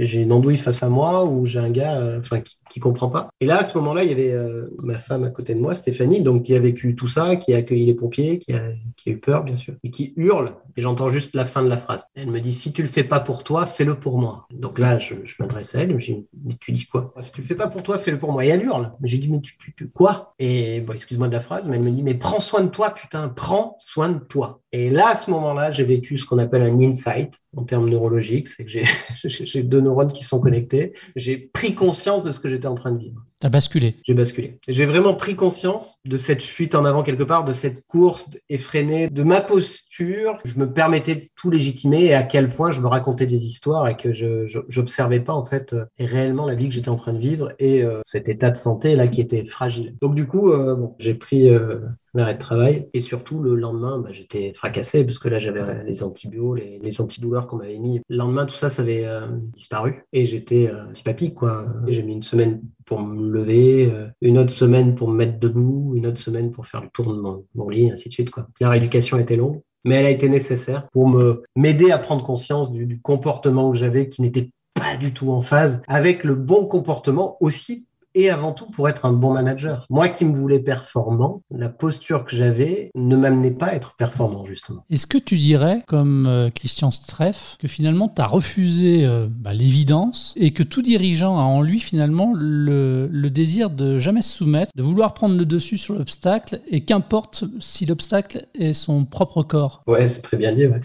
j'ai 0.05 0.23
une 0.23 0.33
andouille 0.33 0.59
face 0.59 0.83
à 0.83 0.89
moi 0.89 1.25
ou 1.25 1.47
j'ai 1.47 1.59
un 1.59 1.71
gars 1.71 1.99
euh, 1.99 2.21
qui, 2.45 2.59
qui 2.71 2.81
comprend 2.81 3.09
pas. 3.09 3.29
Et 3.41 3.47
là, 3.47 3.59
à 3.59 3.65
ce 3.65 3.77
moment-là, 3.79 4.05
il 4.05 4.11
y 4.11 4.12
avait 4.12 4.33
euh, 4.33 4.67
ma 4.83 4.99
femme 4.99 5.25
à 5.25 5.31
côté 5.31 5.55
de 5.55 5.61
moi, 5.61 5.75
Stéphanie, 5.75 6.23
donc 6.23 6.45
qui 6.45 6.55
a 6.55 6.61
vécu 6.61 6.95
tout 6.95 7.09
ça, 7.09 7.37
qui 7.37 7.55
a 7.55 7.59
accueilli 7.59 7.87
les 7.87 7.95
pompiers, 7.95 8.38
qui 8.38 8.52
a, 8.52 8.62
qui 8.97 9.11
a 9.11 9.12
eu 9.12 9.19
peur, 9.19 9.45
bien 9.45 9.57
sûr, 9.57 9.75
et 9.83 9.90
qui 9.90 10.12
hurle. 10.17 10.55
Et 10.76 10.81
j'entends 10.81 11.11
juste 11.11 11.35
la 11.35 11.45
fin 11.45 11.62
de 11.62 11.69
la 11.69 11.76
phrase. 11.76 12.05
Elle 12.14 12.31
me 12.31 12.40
dit 12.40 12.52
si 12.52 12.73
tu 12.73 12.83
le 12.83 12.88
fais 12.88 13.05
pas 13.05 13.21
pour 13.21 13.45
toi, 13.45 13.67
fais-le 13.67 13.97
pour 13.97 14.19
moi. 14.19 14.47
Donc 14.52 14.78
là, 14.78 14.99
je, 14.99 15.14
m'adresse 15.40 15.75
à 15.75 15.81
elle. 15.81 15.99
Je 15.99 16.12
dis 16.12 16.26
mais 16.45 16.57
tu 16.61 16.73
dis 16.73 16.87
quoi? 16.87 17.12
Si 17.21 17.33
tu 17.33 17.40
le 17.40 17.47
fais 17.47 17.55
pas 17.55 17.69
pour 17.69 17.83
toi, 17.83 17.99
fais-le 17.99 18.19
pour 18.19 18.33
moi. 18.33 18.45
Et 18.45 18.49
elle 18.49 18.62
hurle. 18.62 18.93
J'ai 19.02 19.19
dit 19.19 19.31
mais 19.31 19.40
tu, 19.40 19.57
tu, 19.59 19.88
quoi? 19.88 20.35
Et 20.38 20.81
bon, 20.81 20.93
excuse-moi 20.93 21.28
de 21.28 21.33
la 21.33 21.40
phrase, 21.40 21.69
mais 21.69 21.76
elle 21.76 21.83
me 21.83 21.90
dit 21.90 22.02
mais 22.02 22.14
prends 22.14 22.40
soin 22.40 22.62
de 22.62 22.69
toi, 22.69 22.90
putain, 22.90 23.28
prends 23.28 23.76
soin 23.81 24.09
de 24.11 24.19
toi. 24.19 24.61
Et 24.73 24.90
là, 24.90 25.09
à 25.09 25.17
ce 25.17 25.31
moment-là, 25.31 25.73
j'ai 25.73 25.85
vécu 25.85 26.19
ce 26.19 26.26
qu'on 26.26 26.38
appelle 26.38 26.62
un 26.62 26.78
insight 26.78 27.40
en 27.57 27.64
termes 27.64 27.88
neurologiques, 27.88 28.49
c'est 28.49 28.64
que 28.64 28.71
j'ai 28.71 29.62
deux 29.62 29.81
neurones 29.88 30.12
qui 30.12 30.25
sont 30.25 30.40
connectés. 30.40 30.92
J'ai 31.16 31.37
pris 31.37 31.75
conscience 31.75 32.25
de 32.25 32.33
ce 32.33 32.40
que 32.40 32.49
j'étais 32.49 32.68
en 32.68 32.75
train 32.75 32.92
de 32.92 32.99
vivre. 32.99 33.25
T'as 33.40 33.50
basculé. 33.50 33.97
J'ai 34.02 34.14
basculé. 34.14 34.59
J'ai 34.66 34.85
vraiment 34.85 35.14
pris 35.14 35.37
conscience 35.37 35.99
de 36.04 36.18
cette 36.18 36.42
fuite 36.42 36.75
en 36.75 36.85
avant 36.85 37.04
quelque 37.04 37.23
part, 37.23 37.45
de 37.45 37.52
cette 37.52 37.87
course 37.87 38.28
effrénée, 38.49 39.09
de 39.09 39.23
ma 39.23 39.40
posture. 39.40 40.40
Je 40.45 40.59
me 40.59 40.73
permettais 40.73 41.14
de 41.14 41.28
tout 41.37 41.49
légitimer 41.49 42.07
et 42.07 42.14
à 42.14 42.25
quel 42.25 42.49
point 42.49 42.73
je 42.73 42.80
me 42.80 42.88
racontais 42.88 43.26
des 43.26 43.47
histoires 43.47 43.87
et 43.87 43.97
que 43.97 44.12
je 44.12 44.47
j'observais 44.68 45.21
pas 45.21 45.35
en 45.35 45.45
fait 45.45 45.73
euh, 45.73 45.85
réellement 46.00 46.47
la 46.47 46.57
vie 46.57 46.68
que 46.68 46.75
j'étais 46.75 46.88
en 46.88 46.97
train 46.97 47.12
de 47.12 47.21
vivre 47.21 47.52
et 47.61 47.85
euh, 47.85 48.00
cet 48.04 48.28
état 48.28 48.50
de 48.50 48.57
santé 48.57 48.97
là 48.97 49.07
qui 49.07 49.21
était 49.21 49.45
fragile. 49.45 49.95
Donc 50.00 50.16
du 50.16 50.26
coup, 50.26 50.50
euh, 50.50 50.75
bon, 50.75 50.97
j'ai 50.99 51.14
pris 51.14 51.49
euh, 51.49 51.78
l'arrêt 52.14 52.35
de 52.35 52.38
travail 52.38 52.88
et 52.92 53.00
surtout 53.00 53.40
le 53.40 53.54
lendemain, 53.54 53.99
bah, 53.99 54.11
j'étais 54.12 54.52
fracassé 54.54 55.04
parce 55.04 55.18
que 55.18 55.28
là 55.28 55.38
j'avais 55.38 55.85
les 55.85 56.02
antibiotiques, 56.02 56.64
les, 56.64 56.78
les 56.78 57.00
antidouleurs 57.00 57.47
qu'on 57.47 57.57
m'avait 57.57 57.78
mis. 57.78 58.00
Le 58.09 58.16
lendemain, 58.16 58.47
tout 58.47 58.54
ça, 58.54 58.68
ça 58.68 58.83
avait 58.83 59.04
euh, 59.04 59.26
disparu 59.54 60.04
et 60.12 60.26
j'étais 60.26 60.71
euh, 60.73 60.87
petit 60.87 61.02
papy 61.02 61.35
quoi. 61.35 61.66
J'ai 61.87 62.02
mis 62.02 62.12
une 62.12 62.23
semaine 62.23 62.61
pour 62.88 63.00
me 63.00 63.30
lever, 63.30 63.92
euh, 63.92 64.09
une 64.23 64.38
autre 64.38 64.50
semaine 64.50 64.95
pour 64.95 65.09
me 65.09 65.16
mettre 65.16 65.38
debout, 65.38 65.92
une 65.95 66.07
autre 66.07 66.18
semaine 66.18 66.50
pour 66.50 66.66
faire 66.66 66.80
le 66.80 66.88
tour 66.88 67.14
de 67.14 67.21
mon, 67.54 67.68
lit, 67.68 67.90
ainsi 67.90 68.09
de 68.09 68.14
suite 68.14 68.30
quoi. 68.30 68.49
La 68.61 68.71
rééducation 68.71 69.18
était 69.18 69.37
longue, 69.37 69.61
mais 69.85 69.97
elle 69.97 70.07
a 70.07 70.11
été 70.11 70.28
nécessaire 70.28 70.88
pour 70.90 71.07
me 71.07 71.42
m'aider 71.54 71.90
à 71.90 71.99
prendre 71.99 72.25
conscience 72.25 72.73
du 72.73 73.00
comportement 73.02 73.71
que 73.71 73.76
j'avais 73.76 74.09
qui 74.09 74.23
n'était 74.23 74.50
pas 74.73 74.97
du 74.97 75.12
tout 75.12 75.30
en 75.30 75.42
phase 75.42 75.83
avec 75.87 76.25
le 76.25 76.35
bon 76.35 76.66
comportement 76.66 77.37
aussi 77.40 77.85
et 78.18 78.30
avant 78.30 78.52
tout 78.52 78.66
pour 78.66 78.88
être 78.88 79.06
un 79.06 79.12
bon 79.12 79.32
manager. 79.32 79.87
Moi 79.90 80.08
qui 80.08 80.25
me 80.25 80.34
voulais 80.34 80.58
performant, 80.58 81.42
la 81.50 81.68
posture 81.68 82.25
que 82.25 82.34
j'avais 82.34 82.90
ne 82.96 83.16
m'amenait 83.16 83.52
pas 83.52 83.66
à 83.66 83.75
être 83.75 83.94
performant, 83.96 84.44
justement. 84.44 84.84
Est-ce 84.90 85.06
que 85.06 85.18
tu 85.18 85.37
dirais, 85.37 85.82
comme 85.87 86.26
euh, 86.26 86.50
Christian 86.50 86.90
Streff, 86.90 87.56
que 87.60 87.68
finalement 87.68 88.08
tu 88.08 88.20
as 88.20 88.26
refusé 88.26 89.06
euh, 89.06 89.28
bah, 89.30 89.54
l'évidence 89.54 90.34
et 90.37 90.50
que 90.52 90.64
tout 90.64 90.82
dirigeant 90.82 91.38
a 91.38 91.42
en 91.42 91.62
lui 91.62 91.78
finalement 91.78 92.32
le, 92.34 93.08
le 93.10 93.30
désir 93.30 93.70
de 93.70 94.00
jamais 94.00 94.22
se 94.22 94.38
soumettre, 94.38 94.72
de 94.75 94.82
vouloir 94.82 95.14
prendre 95.14 95.37
le 95.37 95.44
dessus 95.44 95.78
sur 95.78 95.94
l'obstacle 95.94 96.60
et 96.68 96.80
qu'importe 96.80 97.44
si 97.60 97.87
l'obstacle 97.87 98.46
est 98.58 98.72
son 98.72 99.04
propre 99.04 99.44
corps? 99.44 99.82
Ouais, 99.87 100.08
c'est 100.08 100.22
très 100.22 100.37
bien 100.37 100.52
dit. 100.52 100.66
Ouais. 100.66 100.80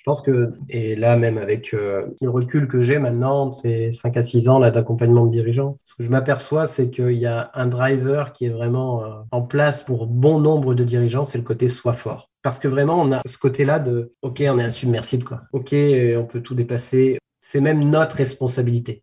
Je 0.00 0.04
pense 0.06 0.22
que, 0.22 0.54
et 0.70 0.96
là 0.96 1.18
même 1.18 1.36
avec 1.36 1.74
euh, 1.74 2.06
le 2.22 2.30
recul 2.30 2.68
que 2.68 2.80
j'ai 2.80 2.98
maintenant, 2.98 3.52
c'est 3.52 3.92
5 3.92 4.16
à 4.16 4.22
6 4.22 4.48
ans 4.48 4.58
d'accompagnement 4.58 5.26
de 5.26 5.30
dirigeants, 5.30 5.76
ce 5.84 5.94
que 5.94 6.02
je 6.02 6.08
m'aperçois, 6.08 6.64
c'est 6.64 6.88
qu'il 6.88 7.18
y 7.18 7.26
a 7.26 7.50
un 7.52 7.66
driver 7.66 8.32
qui 8.32 8.46
est 8.46 8.50
vraiment 8.50 9.04
euh, 9.04 9.08
en 9.30 9.42
place 9.42 9.82
pour 9.82 10.06
bon 10.06 10.40
nombre 10.40 10.72
de 10.72 10.84
dirigeants, 10.84 11.26
c'est 11.26 11.36
le 11.36 11.44
côté 11.44 11.68
soit 11.68 11.92
fort. 11.92 12.30
Parce 12.42 12.58
que 12.58 12.66
vraiment, 12.66 12.98
on 12.98 13.12
a 13.12 13.20
ce 13.26 13.36
côté-là 13.36 13.78
de, 13.78 14.14
OK, 14.22 14.42
on 14.48 14.58
est 14.58 14.64
insubmersible, 14.64 15.24
quoi. 15.24 15.42
OK, 15.52 15.74
on 15.74 16.24
peut 16.24 16.40
tout 16.40 16.54
dépasser. 16.54 17.18
C'est 17.40 17.60
même 17.60 17.84
notre 17.90 18.16
responsabilité. 18.16 19.02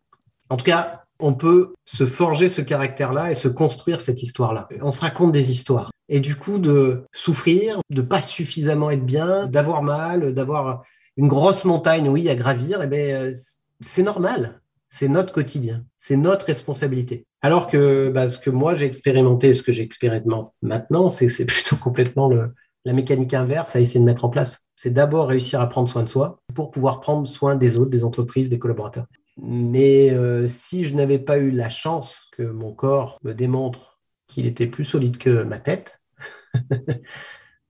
En 0.50 0.56
tout 0.56 0.64
cas, 0.64 1.04
on 1.20 1.34
peut 1.34 1.74
se 1.84 2.06
forger 2.06 2.48
ce 2.48 2.60
caractère-là 2.60 3.30
et 3.30 3.34
se 3.34 3.48
construire 3.48 4.00
cette 4.00 4.22
histoire-là. 4.22 4.68
On 4.82 4.92
se 4.92 5.00
raconte 5.00 5.32
des 5.32 5.50
histoires. 5.50 5.90
Et 6.08 6.20
du 6.20 6.36
coup, 6.36 6.58
de 6.58 7.04
souffrir, 7.12 7.80
de 7.90 8.02
pas 8.02 8.20
suffisamment 8.20 8.90
être 8.90 9.04
bien, 9.04 9.46
d'avoir 9.46 9.82
mal, 9.82 10.32
d'avoir 10.32 10.82
une 11.16 11.28
grosse 11.28 11.64
montagne, 11.64 12.08
oui, 12.08 12.28
à 12.28 12.34
gravir, 12.34 12.80
eh 12.82 12.86
bien, 12.86 13.32
c'est 13.80 14.02
normal. 14.02 14.60
C'est 14.88 15.08
notre 15.08 15.32
quotidien. 15.32 15.84
C'est 15.96 16.16
notre 16.16 16.46
responsabilité. 16.46 17.26
Alors 17.42 17.68
que 17.68 18.10
bah, 18.10 18.28
ce 18.28 18.38
que 18.38 18.50
moi 18.50 18.74
j'ai 18.74 18.86
expérimenté, 18.86 19.52
ce 19.52 19.62
que 19.62 19.72
j'expérimente 19.72 20.54
maintenant, 20.62 21.08
c'est 21.08 21.44
plutôt 21.44 21.76
complètement 21.76 22.30
la 22.30 22.92
mécanique 22.92 23.34
inverse 23.34 23.76
à 23.76 23.80
essayer 23.80 24.00
de 24.00 24.04
mettre 24.04 24.24
en 24.24 24.30
place. 24.30 24.60
C'est 24.76 24.90
d'abord 24.90 25.28
réussir 25.28 25.60
à 25.60 25.68
prendre 25.68 25.88
soin 25.88 26.04
de 26.04 26.08
soi 26.08 26.40
pour 26.54 26.70
pouvoir 26.70 27.00
prendre 27.00 27.28
soin 27.28 27.54
des 27.54 27.76
autres, 27.76 27.90
des 27.90 28.04
entreprises, 28.04 28.48
des 28.48 28.58
collaborateurs. 28.58 29.06
Mais 29.40 30.10
euh, 30.10 30.48
si 30.48 30.84
je 30.84 30.94
n'avais 30.94 31.18
pas 31.18 31.38
eu 31.38 31.50
la 31.50 31.70
chance 31.70 32.28
que 32.36 32.42
mon 32.42 32.72
corps 32.72 33.18
me 33.22 33.32
démontre 33.32 33.98
qu'il 34.26 34.46
était 34.46 34.66
plus 34.66 34.84
solide 34.84 35.16
que 35.16 35.42
ma 35.42 35.58
tête, 35.58 36.00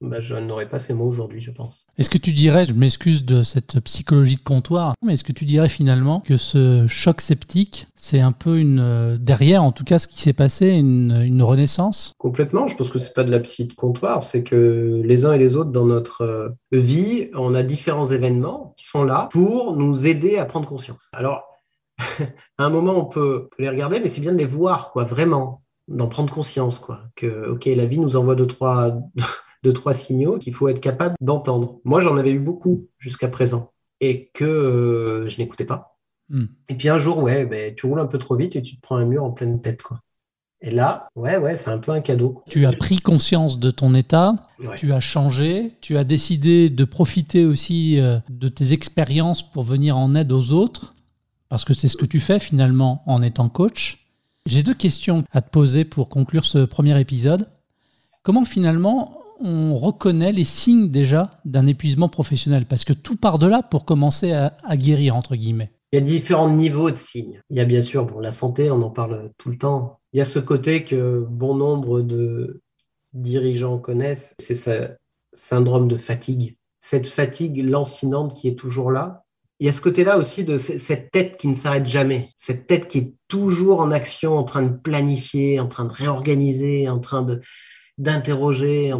bah, 0.00 0.20
je 0.20 0.34
n'aurais 0.34 0.68
pas 0.68 0.78
ces 0.78 0.94
mots 0.94 1.06
aujourd'hui, 1.06 1.40
je 1.40 1.50
pense. 1.50 1.86
Est-ce 1.98 2.08
que 2.08 2.18
tu 2.18 2.32
dirais, 2.32 2.64
je 2.64 2.72
m'excuse 2.72 3.24
de 3.24 3.42
cette 3.42 3.80
psychologie 3.80 4.36
de 4.36 4.42
comptoir, 4.42 4.94
mais 5.02 5.12
est-ce 5.12 5.24
que 5.24 5.32
tu 5.32 5.44
dirais 5.44 5.68
finalement 5.68 6.20
que 6.20 6.36
ce 6.36 6.86
choc 6.86 7.20
sceptique, 7.20 7.86
c'est 7.94 8.20
un 8.20 8.32
peu 8.32 8.58
une 8.58 8.80
euh, 8.80 9.16
derrière, 9.18 9.62
en 9.62 9.72
tout 9.72 9.84
cas, 9.84 9.98
ce 9.98 10.08
qui 10.08 10.20
s'est 10.20 10.32
passé, 10.32 10.68
une, 10.68 11.22
une, 11.24 11.42
renaissance? 11.42 12.14
Complètement. 12.18 12.66
Je 12.66 12.76
pense 12.76 12.90
que 12.90 12.98
c'est 12.98 13.14
pas 13.14 13.24
de 13.24 13.30
la 13.30 13.40
psy 13.40 13.66
de 13.66 13.74
comptoir, 13.74 14.22
c'est 14.22 14.42
que 14.42 15.02
les 15.04 15.26
uns 15.26 15.32
et 15.34 15.38
les 15.38 15.54
autres 15.54 15.70
dans 15.70 15.86
notre 15.86 16.22
euh, 16.22 16.48
vie, 16.72 17.28
on 17.34 17.54
a 17.54 17.62
différents 17.62 18.06
événements 18.06 18.74
qui 18.76 18.86
sont 18.86 19.04
là 19.04 19.28
pour 19.32 19.76
nous 19.76 20.06
aider 20.06 20.38
à 20.38 20.46
prendre 20.46 20.66
conscience. 20.66 21.08
Alors 21.12 21.44
à 22.58 22.64
un 22.64 22.70
moment, 22.70 22.96
on 22.96 23.04
peut, 23.04 23.48
les 23.58 23.68
regarder, 23.68 24.00
mais 24.00 24.08
c'est 24.08 24.20
bien 24.20 24.32
de 24.32 24.38
les 24.38 24.44
voir, 24.44 24.92
quoi, 24.92 25.04
vraiment, 25.04 25.62
d'en 25.88 26.08
prendre 26.08 26.32
conscience, 26.32 26.78
quoi. 26.78 27.02
Que, 27.16 27.50
ok, 27.50 27.66
la 27.66 27.86
vie 27.86 27.98
nous 27.98 28.16
envoie 28.16 28.34
deux, 28.34 28.46
trois, 28.46 28.96
deux, 29.62 29.72
trois 29.72 29.92
signaux 29.92 30.38
qu'il 30.38 30.54
faut 30.54 30.68
être 30.68 30.80
capable 30.80 31.16
d'entendre. 31.20 31.80
Moi, 31.84 32.00
j'en 32.00 32.16
avais 32.16 32.32
eu 32.32 32.40
beaucoup 32.40 32.88
jusqu'à 32.98 33.28
présent 33.28 33.72
et 34.00 34.30
que 34.34 34.44
euh, 34.44 35.28
je 35.28 35.38
n'écoutais 35.38 35.64
pas. 35.64 35.98
Hmm. 36.28 36.46
Et 36.68 36.74
puis 36.74 36.88
un 36.88 36.98
jour, 36.98 37.18
ouais, 37.18 37.46
ben, 37.46 37.74
tu 37.74 37.86
roules 37.86 38.00
un 38.00 38.06
peu 38.06 38.18
trop 38.18 38.36
vite 38.36 38.54
et 38.54 38.62
tu 38.62 38.76
te 38.76 38.80
prends 38.80 38.96
un 38.96 39.06
mur 39.06 39.24
en 39.24 39.30
pleine 39.30 39.60
tête, 39.60 39.82
quoi. 39.82 40.00
Et 40.60 40.72
là, 40.72 41.08
ouais, 41.14 41.36
ouais, 41.36 41.54
c'est 41.54 41.70
un 41.70 41.78
peu 41.78 41.92
un 41.92 42.00
cadeau. 42.00 42.42
Tu 42.50 42.66
as 42.66 42.72
pris 42.72 42.98
conscience 42.98 43.60
de 43.60 43.70
ton 43.70 43.94
état, 43.94 44.34
tu 44.76 44.92
as 44.92 44.98
changé, 44.98 45.70
tu 45.80 45.96
as 45.96 46.02
décidé 46.02 46.68
de 46.68 46.84
profiter 46.84 47.44
aussi 47.44 48.00
euh, 48.00 48.18
de 48.28 48.48
tes 48.48 48.72
expériences 48.72 49.48
pour 49.48 49.62
venir 49.62 49.96
en 49.96 50.16
aide 50.16 50.32
aux 50.32 50.52
autres 50.52 50.96
parce 51.48 51.64
que 51.64 51.74
c'est 51.74 51.88
ce 51.88 51.96
que 51.96 52.06
tu 52.06 52.20
fais 52.20 52.38
finalement 52.38 53.02
en 53.06 53.22
étant 53.22 53.48
coach. 53.48 54.06
J'ai 54.46 54.62
deux 54.62 54.74
questions 54.74 55.24
à 55.30 55.42
te 55.42 55.50
poser 55.50 55.84
pour 55.84 56.08
conclure 56.08 56.44
ce 56.44 56.64
premier 56.64 56.98
épisode. 57.00 57.48
Comment 58.22 58.44
finalement 58.44 59.20
on 59.40 59.74
reconnaît 59.76 60.32
les 60.32 60.44
signes 60.44 60.90
déjà 60.90 61.38
d'un 61.44 61.66
épuisement 61.66 62.08
professionnel? 62.08 62.66
Parce 62.66 62.84
que 62.84 62.92
tout 62.92 63.16
part 63.16 63.38
de 63.38 63.46
là 63.46 63.62
pour 63.62 63.84
commencer 63.84 64.32
à, 64.32 64.76
guérir, 64.76 65.16
entre 65.16 65.36
guillemets. 65.36 65.70
Il 65.92 65.98
y 65.98 66.02
a 66.02 66.04
différents 66.04 66.50
niveaux 66.50 66.90
de 66.90 66.96
signes. 66.96 67.40
Il 67.50 67.56
y 67.56 67.60
a 67.60 67.64
bien 67.64 67.82
sûr 67.82 68.04
bon, 68.04 68.20
la 68.20 68.32
santé, 68.32 68.70
on 68.70 68.82
en 68.82 68.90
parle 68.90 69.32
tout 69.38 69.50
le 69.50 69.58
temps. 69.58 70.00
Il 70.12 70.18
y 70.18 70.20
a 70.20 70.26
ce 70.26 70.38
côté 70.38 70.84
que 70.84 71.24
bon 71.28 71.54
nombre 71.54 72.00
de 72.00 72.62
dirigeants 73.14 73.78
connaissent, 73.78 74.34
c'est 74.38 74.54
ce 74.54 74.90
syndrome 75.32 75.88
de 75.88 75.96
fatigue. 75.96 76.56
Cette 76.78 77.06
fatigue 77.06 77.62
lancinante 77.64 78.34
qui 78.34 78.48
est 78.48 78.58
toujours 78.58 78.90
là, 78.90 79.24
il 79.60 79.66
y 79.66 79.68
a 79.68 79.72
ce 79.72 79.80
côté-là 79.80 80.18
aussi 80.18 80.44
de 80.44 80.56
cette 80.56 81.10
tête 81.10 81.36
qui 81.36 81.48
ne 81.48 81.54
s'arrête 81.54 81.86
jamais, 81.86 82.30
cette 82.36 82.66
tête 82.66 82.88
qui 82.88 82.98
est 82.98 83.14
toujours 83.26 83.80
en 83.80 83.90
action, 83.90 84.36
en 84.36 84.44
train 84.44 84.62
de 84.62 84.76
planifier, 84.76 85.58
en 85.58 85.66
train 85.66 85.84
de 85.84 85.92
réorganiser, 85.92 86.88
en 86.88 87.00
train 87.00 87.26
d'interroger. 87.98 88.92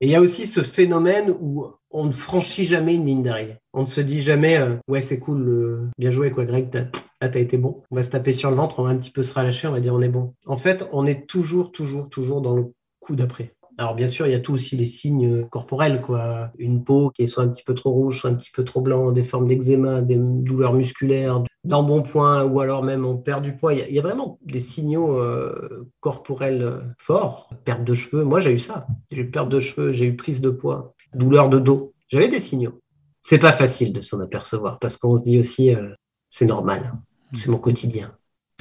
Et 0.00 0.06
il 0.06 0.10
y 0.10 0.14
a 0.14 0.20
aussi 0.20 0.46
ce 0.46 0.62
phénomène 0.62 1.34
où 1.40 1.66
on 1.90 2.04
ne 2.04 2.12
franchit 2.12 2.64
jamais 2.64 2.94
une 2.94 3.04
ligne 3.04 3.22
d'arrivée. 3.22 3.58
On 3.74 3.82
ne 3.82 3.86
se 3.86 4.00
dit 4.00 4.22
jamais 4.22 4.56
euh, 4.58 4.76
ouais 4.88 5.02
c'est 5.02 5.18
cool, 5.18 5.90
bien 5.98 6.10
joué 6.10 6.30
quoi 6.30 6.44
Greg, 6.44 6.70
t'as 6.70 6.86
as 7.20 7.38
été 7.38 7.58
bon. 7.58 7.82
On 7.90 7.96
va 7.96 8.02
se 8.02 8.10
taper 8.10 8.32
sur 8.32 8.50
le 8.50 8.56
ventre, 8.56 8.78
on 8.78 8.84
va 8.84 8.90
un 8.90 8.96
petit 8.96 9.10
peu 9.10 9.22
se 9.22 9.34
relâcher, 9.34 9.68
on 9.68 9.72
va 9.72 9.80
dire 9.80 9.94
on 9.94 10.00
est 10.00 10.08
bon. 10.08 10.34
En 10.46 10.56
fait, 10.56 10.88
on 10.92 11.06
est 11.06 11.26
toujours, 11.26 11.72
toujours, 11.72 12.08
toujours 12.08 12.40
dans 12.40 12.56
le 12.56 12.72
coup 13.00 13.16
d'après. 13.16 13.54
Alors 13.80 13.94
bien 13.94 14.08
sûr, 14.08 14.26
il 14.26 14.32
y 14.32 14.34
a 14.34 14.40
tout 14.40 14.52
aussi 14.52 14.76
les 14.76 14.84
signes 14.84 15.46
corporels, 15.46 16.02
quoi. 16.02 16.50
Une 16.58 16.84
peau 16.84 17.08
qui 17.08 17.22
est 17.22 17.26
soit 17.26 17.44
un 17.44 17.48
petit 17.48 17.62
peu 17.62 17.74
trop 17.74 17.90
rouge, 17.90 18.20
soit 18.20 18.28
un 18.28 18.34
petit 18.34 18.50
peu 18.50 18.62
trop 18.62 18.82
blanc, 18.82 19.10
des 19.10 19.24
formes 19.24 19.48
d'eczéma, 19.48 20.02
des 20.02 20.16
douleurs 20.18 20.74
musculaires, 20.74 21.42
d'embonpoint, 21.64 22.44
ou 22.44 22.60
alors 22.60 22.84
même 22.84 23.06
on 23.06 23.16
perd 23.16 23.42
du 23.42 23.56
poids. 23.56 23.72
Il 23.72 23.94
y 23.94 23.98
a, 23.98 24.02
vraiment 24.02 24.38
des 24.44 24.60
signaux 24.60 25.18
euh, 25.18 25.88
corporels 26.00 26.94
forts. 26.98 27.48
Perte 27.64 27.82
de 27.82 27.94
cheveux, 27.94 28.22
moi 28.22 28.40
j'ai 28.40 28.52
eu 28.52 28.58
ça. 28.58 28.86
J'ai 29.10 29.22
eu 29.22 29.30
perte 29.30 29.48
de 29.48 29.60
cheveux, 29.60 29.94
j'ai 29.94 30.04
eu 30.04 30.14
prise 30.14 30.42
de 30.42 30.50
poids, 30.50 30.94
douleur 31.14 31.48
de 31.48 31.58
dos. 31.58 31.94
J'avais 32.08 32.28
des 32.28 32.38
signaux. 32.38 32.82
C'est 33.22 33.38
pas 33.38 33.52
facile 33.52 33.94
de 33.94 34.02
s'en 34.02 34.20
apercevoir 34.20 34.78
parce 34.78 34.98
qu'on 34.98 35.16
se 35.16 35.22
dit 35.22 35.40
aussi 35.40 35.74
euh, 35.74 35.88
c'est 36.28 36.44
normal, 36.44 36.92
c'est 37.32 37.48
mon 37.48 37.56
quotidien 37.56 38.12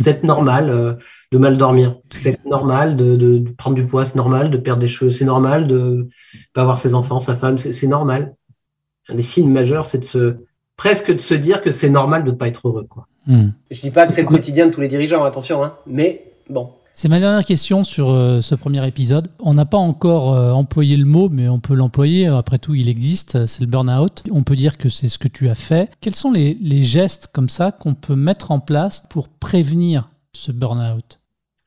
peut-être 0.04 0.24
normal 0.24 0.70
euh, 0.70 0.94
de 1.32 1.38
mal 1.38 1.58
dormir. 1.58 1.98
C'est 2.10 2.44
normal 2.46 2.98
de, 2.98 3.44
prendre 3.58 3.76
du 3.76 3.86
poids, 3.86 4.06
c'est 4.06 4.16
normal 4.16 4.52
de 4.52 4.58
perdre 4.58 4.82
des 4.82 4.88
cheveux, 4.88 5.12
c'est 5.12 5.26
normal 5.26 5.68
de 5.68 6.10
pas 6.54 6.62
avoir 6.62 6.78
ses 6.78 6.94
enfants, 6.94 7.20
sa 7.20 7.36
femme, 7.36 7.58
c'est 7.58 7.88
normal. 7.88 8.36
Un 9.08 9.16
des 9.16 9.24
signes 9.24 9.52
majeurs, 9.52 9.86
c'est 9.86 10.00
de 10.00 10.06
se 10.06 10.36
presque 10.78 11.14
de 11.14 11.20
se 11.20 11.34
dire 11.34 11.62
que 11.62 11.72
c'est 11.72 11.90
normal 11.90 12.24
de 12.24 12.32
ne 12.32 12.36
pas 12.36 12.48
être 12.48 12.68
heureux. 12.68 12.86
Quoi. 12.90 13.08
Hmm. 13.28 13.50
Je 13.70 13.82
dis 13.82 13.92
pas 13.92 14.08
que 14.08 14.14
c'est 14.14 14.22
le 14.22 14.28
quotidien 14.28 14.68
de 14.68 14.72
tous 14.72 14.82
les 14.82 14.88
dirigeants, 14.88 15.24
attention, 15.24 15.64
hein, 15.64 15.76
mais 15.86 16.34
bon, 16.50 16.70
c'est 16.94 17.08
ma 17.08 17.20
dernière 17.20 17.46
question 17.46 17.84
sur 17.84 18.10
euh, 18.10 18.42
ce 18.42 18.56
premier 18.56 18.86
épisode. 18.86 19.30
On 19.40 19.54
n'a 19.54 19.66
pas 19.66 19.78
encore 19.78 20.34
euh, 20.34 20.52
employé 20.52 20.98
le 20.98 21.06
mot, 21.06 21.30
mais 21.30 21.48
on 21.48 21.60
peut 21.60 21.74
l'employer. 21.74 22.28
Après 22.28 22.58
tout, 22.58 22.76
il 22.76 22.90
existe. 22.90 23.46
C'est 23.46 23.62
le 23.62 23.68
burn-out. 23.68 24.24
On 24.32 24.44
peut 24.44 24.56
dire 24.56 24.78
que 24.78 24.90
c'est 24.90 25.08
ce 25.08 25.18
que 25.18 25.30
tu 25.30 25.48
as 25.48 25.56
fait. 25.56 25.90
Quels 26.02 26.16
sont 26.16 26.32
les, 26.32 26.84
gestes 26.84 27.28
comme 27.34 27.50
ça 27.50 27.72
qu'on 27.72 27.96
peut 27.96 28.16
mettre 28.16 28.52
en 28.52 28.60
place 28.60 29.06
pour 29.10 29.30
prévenir 29.30 30.12
ce 30.34 30.52
burn-out? 30.52 31.20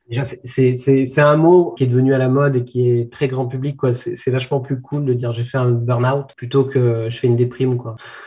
Déjà, 0.08 0.24
c'est 0.24 1.18
un 1.20 1.36
mot 1.36 1.72
qui 1.72 1.84
est 1.84 1.86
devenu 1.86 2.12
à 2.12 2.18
la 2.18 2.28
mode 2.28 2.56
et 2.56 2.64
qui 2.64 2.90
est 2.90 3.10
très 3.10 3.28
grand 3.28 3.46
public. 3.46 3.78
C'est 3.94 4.30
vachement 4.30 4.60
plus 4.60 4.82
cool 4.82 5.06
de 5.06 5.14
dire 5.14 5.32
j'ai 5.32 5.44
fait 5.44 5.56
un 5.56 5.70
burn-out 5.70 6.34
plutôt 6.36 6.64
que 6.64 7.06
je 7.08 7.16
fais 7.16 7.28
une 7.28 7.36
déprime. 7.36 7.78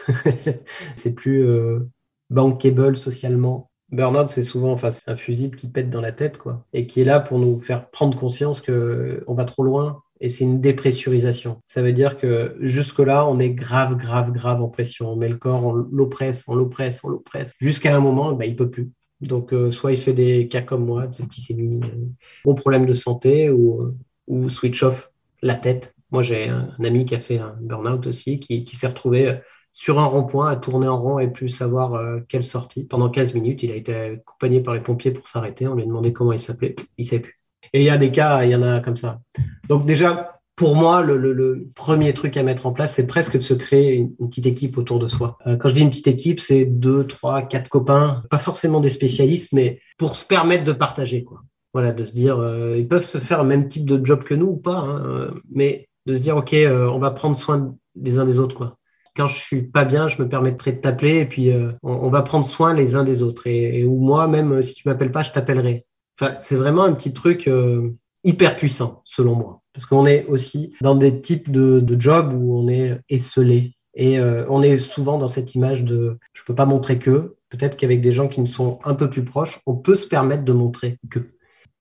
c'est 0.96 1.14
plus 1.14 1.46
euh, 1.46 1.88
bankable 2.32 2.96
socialement. 2.96 3.70
Burnout, 3.96 4.30
c'est 4.30 4.44
souvent 4.44 4.72
enfin, 4.72 4.90
un 5.08 5.16
fusible 5.16 5.56
qui 5.56 5.68
pète 5.68 5.90
dans 5.90 6.02
la 6.02 6.12
tête, 6.12 6.38
quoi, 6.38 6.66
et 6.74 6.88
qui 6.88 7.02
est 7.02 7.06
là 7.06 7.20
pour 7.20 7.40
nous 7.40 7.60
faire 7.60 7.90
prendre 7.90 8.18
conscience 8.18 8.62
que 8.62 9.24
on 9.28 9.34
va 9.34 9.46
trop 9.46 9.64
loin. 9.64 10.02
Et 10.22 10.30
c'est 10.30 10.46
une 10.46 10.62
dépressurisation. 10.62 11.62
Ça 11.66 11.82
veut 11.82 11.92
dire 11.92 12.18
que 12.18 12.56
jusque-là, 12.62 13.28
on 13.28 13.38
est 13.38 13.50
grave, 13.50 13.98
grave, 13.98 14.32
grave 14.32 14.62
en 14.62 14.70
pression. 14.70 15.12
On 15.12 15.18
met 15.18 15.28
le 15.28 15.38
corps, 15.38 15.66
on 15.66 15.74
l'oppresse, 15.74 16.46
on 16.48 16.56
l'oppresse, 16.56 17.02
on 17.04 17.10
l'oppresse. 17.10 17.52
Jusqu'à 17.60 17.96
un 17.96 18.00
moment, 18.00 18.32
bah, 18.32 18.46
il 18.46 18.56
peut 18.56 18.70
plus. 18.70 18.92
Donc, 19.20 19.54
euh, 19.54 19.72
soit 19.72 19.92
il 19.92 19.98
fait 19.98 20.14
des 20.14 20.48
cas 20.48 20.62
comme 20.62 20.86
moi, 20.86 21.08
des 21.08 21.24
petits 21.24 21.42
séminaires, 21.42 21.90
euh, 21.94 22.08
gros 22.46 22.54
problème 22.54 22.86
de 22.86 22.94
santé, 22.94 23.50
ou, 23.50 23.82
euh, 23.82 23.96
ou 24.28 24.50
switch 24.50 24.84
off 24.84 25.12
la 25.42 25.56
tête. 25.56 25.94
Moi, 26.12 26.24
j'ai 26.24 26.48
un, 26.48 26.74
ami 26.82 27.06
qui 27.06 27.16
a 27.16 27.20
fait 27.20 27.40
un 27.40 27.58
burn-out 27.60 28.08
aussi, 28.08 28.40
qui, 28.40 28.64
qui 28.64 28.76
s'est 28.78 28.88
retrouvé 28.88 29.40
sur 29.78 30.00
un 30.00 30.06
rond-point 30.06 30.48
à 30.48 30.56
tourner 30.56 30.88
en 30.88 30.98
rond 30.98 31.20
et 31.20 31.28
plus 31.28 31.50
savoir 31.50 31.96
euh, 31.96 32.22
quelle 32.30 32.46
sortie. 32.46 32.86
Pendant 32.86 33.10
15 33.10 33.34
minutes, 33.34 33.62
il 33.62 33.74
a 33.74 33.76
été 33.76 33.94
accompagné 33.94 34.62
par 34.62 34.74
les 34.74 34.80
pompiers 34.80 35.12
pour 35.12 35.28
s'arrêter. 35.28 35.68
On 35.68 35.76
lui 35.76 35.84
a 35.84 35.86
demandé 35.86 36.14
comment 36.14 36.32
il 36.32 36.40
s'appelait. 36.40 36.78
Il 36.98 37.04
ne 37.04 37.10
savait 37.10 37.22
plus. 37.22 37.42
Et 37.74 37.82
il 37.82 37.84
y 37.84 37.90
a 37.90 37.98
des 37.98 38.10
cas, 38.10 38.46
il 38.46 38.52
y 38.52 38.56
en 38.56 38.62
a 38.62 38.80
comme 38.80 38.96
ça. 38.96 39.20
Donc 39.68 39.86
déjà, 39.86 40.40
pour 40.56 40.78
moi, 40.78 41.02
le, 41.02 41.68
premier 41.76 42.14
truc 42.14 42.38
à 42.38 42.44
mettre 42.44 42.68
en 42.68 42.72
place, 42.72 42.94
c'est 42.94 43.06
presque 43.06 43.36
de 43.36 43.42
se 43.42 43.54
créer 43.54 43.96
une, 43.96 44.16
petite 44.16 44.46
équipe 44.46 44.78
autour 44.78 44.98
de 44.98 45.10
soi. 45.10 45.38
Euh, 45.46 45.58
quand 45.58 45.68
je 45.68 45.74
dis 45.74 45.82
une 45.82 45.90
petite 45.90 46.08
équipe, 46.08 46.40
c'est 46.40 46.64
deux, 46.64 47.06
trois, 47.06 47.42
quatre 47.42 47.68
copains, 47.68 48.24
pas 48.30 48.40
forcément 48.40 48.80
des 48.80 48.90
spécialistes, 48.90 49.52
mais 49.52 49.82
pour 49.98 50.16
se 50.16 50.26
permettre 50.26 50.64
de 50.64 50.72
partager. 50.72 51.26
Quoi. 51.26 51.42
Voilà, 51.74 51.92
de 51.92 52.06
se 52.06 52.14
dire, 52.14 52.40
euh, 52.40 52.78
ils 52.78 52.88
peuvent 52.88 53.06
se 53.06 53.18
faire 53.18 53.44
le 53.44 53.50
même 53.50 53.68
type 53.68 53.84
de 53.84 54.04
job 54.06 54.24
que 54.24 54.36
nous 54.36 54.48
ou 54.48 54.58
pas, 54.58 54.78
hein, 54.78 55.32
mais 55.52 55.90
de 56.06 56.16
se 56.16 56.22
dire, 56.22 56.38
OK, 56.38 56.56
on 56.56 57.00
va 57.00 57.12
prendre 57.12 57.36
soin 57.36 57.76
des 57.96 58.20
uns 58.20 58.26
des 58.26 58.40
autres, 58.40 58.56
quoi. 58.56 58.78
Quand 59.16 59.28
je 59.28 59.40
suis 59.40 59.62
pas 59.62 59.86
bien, 59.86 60.10
je 60.10 60.22
me 60.22 60.28
permettrai 60.28 60.74
de 60.74 60.82
t'appeler 60.82 61.20
et 61.20 61.26
puis 61.26 61.52
euh, 61.52 61.72
on, 61.84 62.10
va 62.10 62.22
prendre 62.22 62.46
soin 62.46 62.74
les 62.74 62.96
uns 62.96 63.06
des 63.06 63.24
autres. 63.24 63.48
Et, 63.48 63.86
ou 63.86 63.98
moi, 63.98 64.28
même 64.28 64.52
euh, 64.52 64.62
si 64.62 64.76
tu 64.76 64.88
m'appelles 64.88 65.12
pas, 65.12 65.24
je 65.24 65.32
t'appellerai. 65.32 65.86
Enfin, 66.20 66.36
c'est 66.40 66.56
vraiment 66.56 66.84
un 66.84 66.94
petit 66.94 67.14
truc 67.14 67.48
euh, 67.48 67.92
hyper 68.26 68.58
puissant, 68.58 69.02
selon 69.06 69.36
moi. 69.36 69.62
Parce 69.74 69.86
qu'on 69.86 70.06
est 70.06 70.26
aussi 70.26 70.74
dans 70.82 70.96
des 70.96 71.22
types 71.22 71.50
de, 71.50 71.84
jobs 71.98 72.34
où 72.34 72.60
on 72.60 72.68
est 72.68 73.00
esselé. 73.10 73.74
Et 73.98 74.20
on 74.50 74.62
est 74.62 74.78
souvent 74.78 75.18
dans 75.18 75.30
cette 75.30 75.56
image 75.56 75.86
de 75.86 76.18
je 76.34 76.44
peux 76.44 76.56
pas 76.56 76.66
montrer 76.66 77.00
que. 77.00 77.36
Peut-être 77.48 77.78
qu'avec 77.78 78.02
des 78.02 78.12
gens 78.12 78.28
qui 78.28 78.42
nous 78.42 78.48
sont 78.48 78.80
un 78.84 78.94
peu 78.94 79.10
plus 79.10 79.24
proches, 79.24 79.62
on 79.66 79.76
peut 79.76 79.96
se 79.96 80.06
permettre 80.06 80.44
de 80.44 80.52
montrer 80.52 80.98
que. 81.10 81.20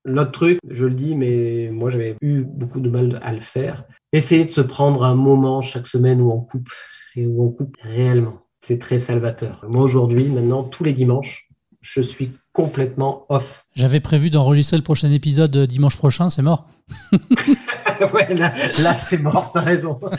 L'autre 0.05 0.31
truc, 0.31 0.59
je 0.69 0.87
le 0.87 0.95
dis, 0.95 1.17
mais 1.17 1.71
moi 1.73 1.91
j'avais 1.91 2.17
eu 2.21 2.45
beaucoup 2.45 2.79
de 2.79 2.88
mal 2.88 3.19
à 3.23 3.33
le 3.33 3.41
faire. 3.41 3.85
Essayer 4.12 4.45
de 4.45 4.50
se 4.50 4.61
prendre 4.61 5.03
un 5.03 5.17
moment 5.17 5.61
chaque 5.61 5.88
semaine 5.88 6.21
où 6.21 6.31
on 6.31 6.41
coupe 6.41 6.69
et 7.16 7.26
où 7.26 7.44
on 7.44 7.50
coupe 7.50 7.76
réellement. 7.83 8.40
C'est 8.61 8.78
très 8.78 8.99
salvateur. 8.99 9.64
Moi 9.68 9.83
aujourd'hui, 9.83 10.28
maintenant, 10.28 10.62
tous 10.62 10.85
les 10.85 10.92
dimanches, 10.92 11.49
je 11.80 12.00
suis 12.00 12.30
complètement 12.52 13.26
off. 13.28 13.66
J'avais 13.75 14.00
prévu 14.00 14.30
d'enregistrer 14.30 14.78
le 14.78 14.83
prochain 14.83 15.11
épisode 15.11 15.54
euh, 15.56 15.66
dimanche 15.66 15.97
prochain, 15.97 16.30
c'est 16.30 16.40
mort. 16.40 16.66
ouais, 17.12 18.35
là, 18.35 18.54
là 18.78 18.94
c'est 18.94 19.18
mort, 19.18 19.50
t'as 19.52 19.61
raison. 19.61 20.00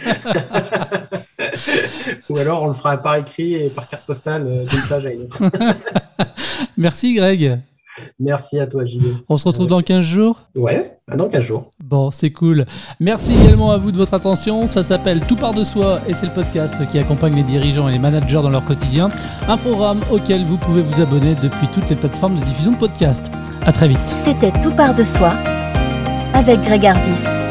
Ou 2.29 2.37
alors 2.37 2.63
on 2.63 2.67
le 2.67 2.73
fera 2.73 2.97
par 2.97 3.15
écrit 3.15 3.55
et 3.55 3.69
par 3.69 3.87
carte 3.89 4.05
postale 4.05 4.45
euh, 4.47 4.65
d'une 4.65 4.81
page 4.87 5.05
à 5.05 5.11
une 5.11 5.21
autre. 5.23 5.43
Merci 6.77 7.15
Greg. 7.15 7.59
Merci 8.19 8.59
à 8.59 8.67
toi, 8.67 8.85
JB. 8.85 9.03
On 9.29 9.37
se 9.37 9.47
retrouve 9.47 9.67
dans 9.67 9.81
15 9.81 10.03
jours? 10.03 10.43
Ouais, 10.55 10.99
bah 11.07 11.15
dans 11.15 11.29
15 11.29 11.41
jours. 11.41 11.71
Bon, 11.88 12.10
c'est 12.10 12.32
cool. 12.32 12.65
Merci 13.00 13.34
également 13.34 13.70
à 13.70 13.77
vous 13.77 13.92
de 13.92 13.98
votre 13.98 14.15
attention. 14.15 14.65
Ça 14.65 14.82
s'appelle 14.82 15.20
Tout 15.27 15.36
part 15.36 15.54
de 15.54 15.63
soi 15.63 16.00
et 16.08 16.15
c'est 16.15 16.25
le 16.25 16.32
podcast 16.32 16.74
qui 16.89 16.98
accompagne 16.98 17.36
les 17.36 17.44
dirigeants 17.44 17.88
et 17.88 17.92
les 17.92 18.00
managers 18.00 18.42
dans 18.42 18.50
leur 18.50 18.65
quotidien. 18.65 19.10
Un 19.48 19.58
programme 19.58 20.00
auquel 20.12 20.44
vous 20.46 20.58
pouvez 20.58 20.82
vous 20.82 21.00
abonner 21.00 21.36
depuis 21.44 21.68
toutes 21.68 21.88
les 21.92 21.96
plateformes 21.96 22.39
de 22.39 22.44
diffusion 22.44 22.72
de 22.72 22.77
podcasts. 22.77 23.32
À 23.68 23.72
très 23.72 23.88
vite. 23.88 24.00
C'était 24.08 24.51
Tout 24.63 24.72
part 24.72 24.96
de 24.96 25.04
soi 25.04 25.32
avec 26.34 26.60
Greg 26.63 26.88
Arbis. 26.88 27.44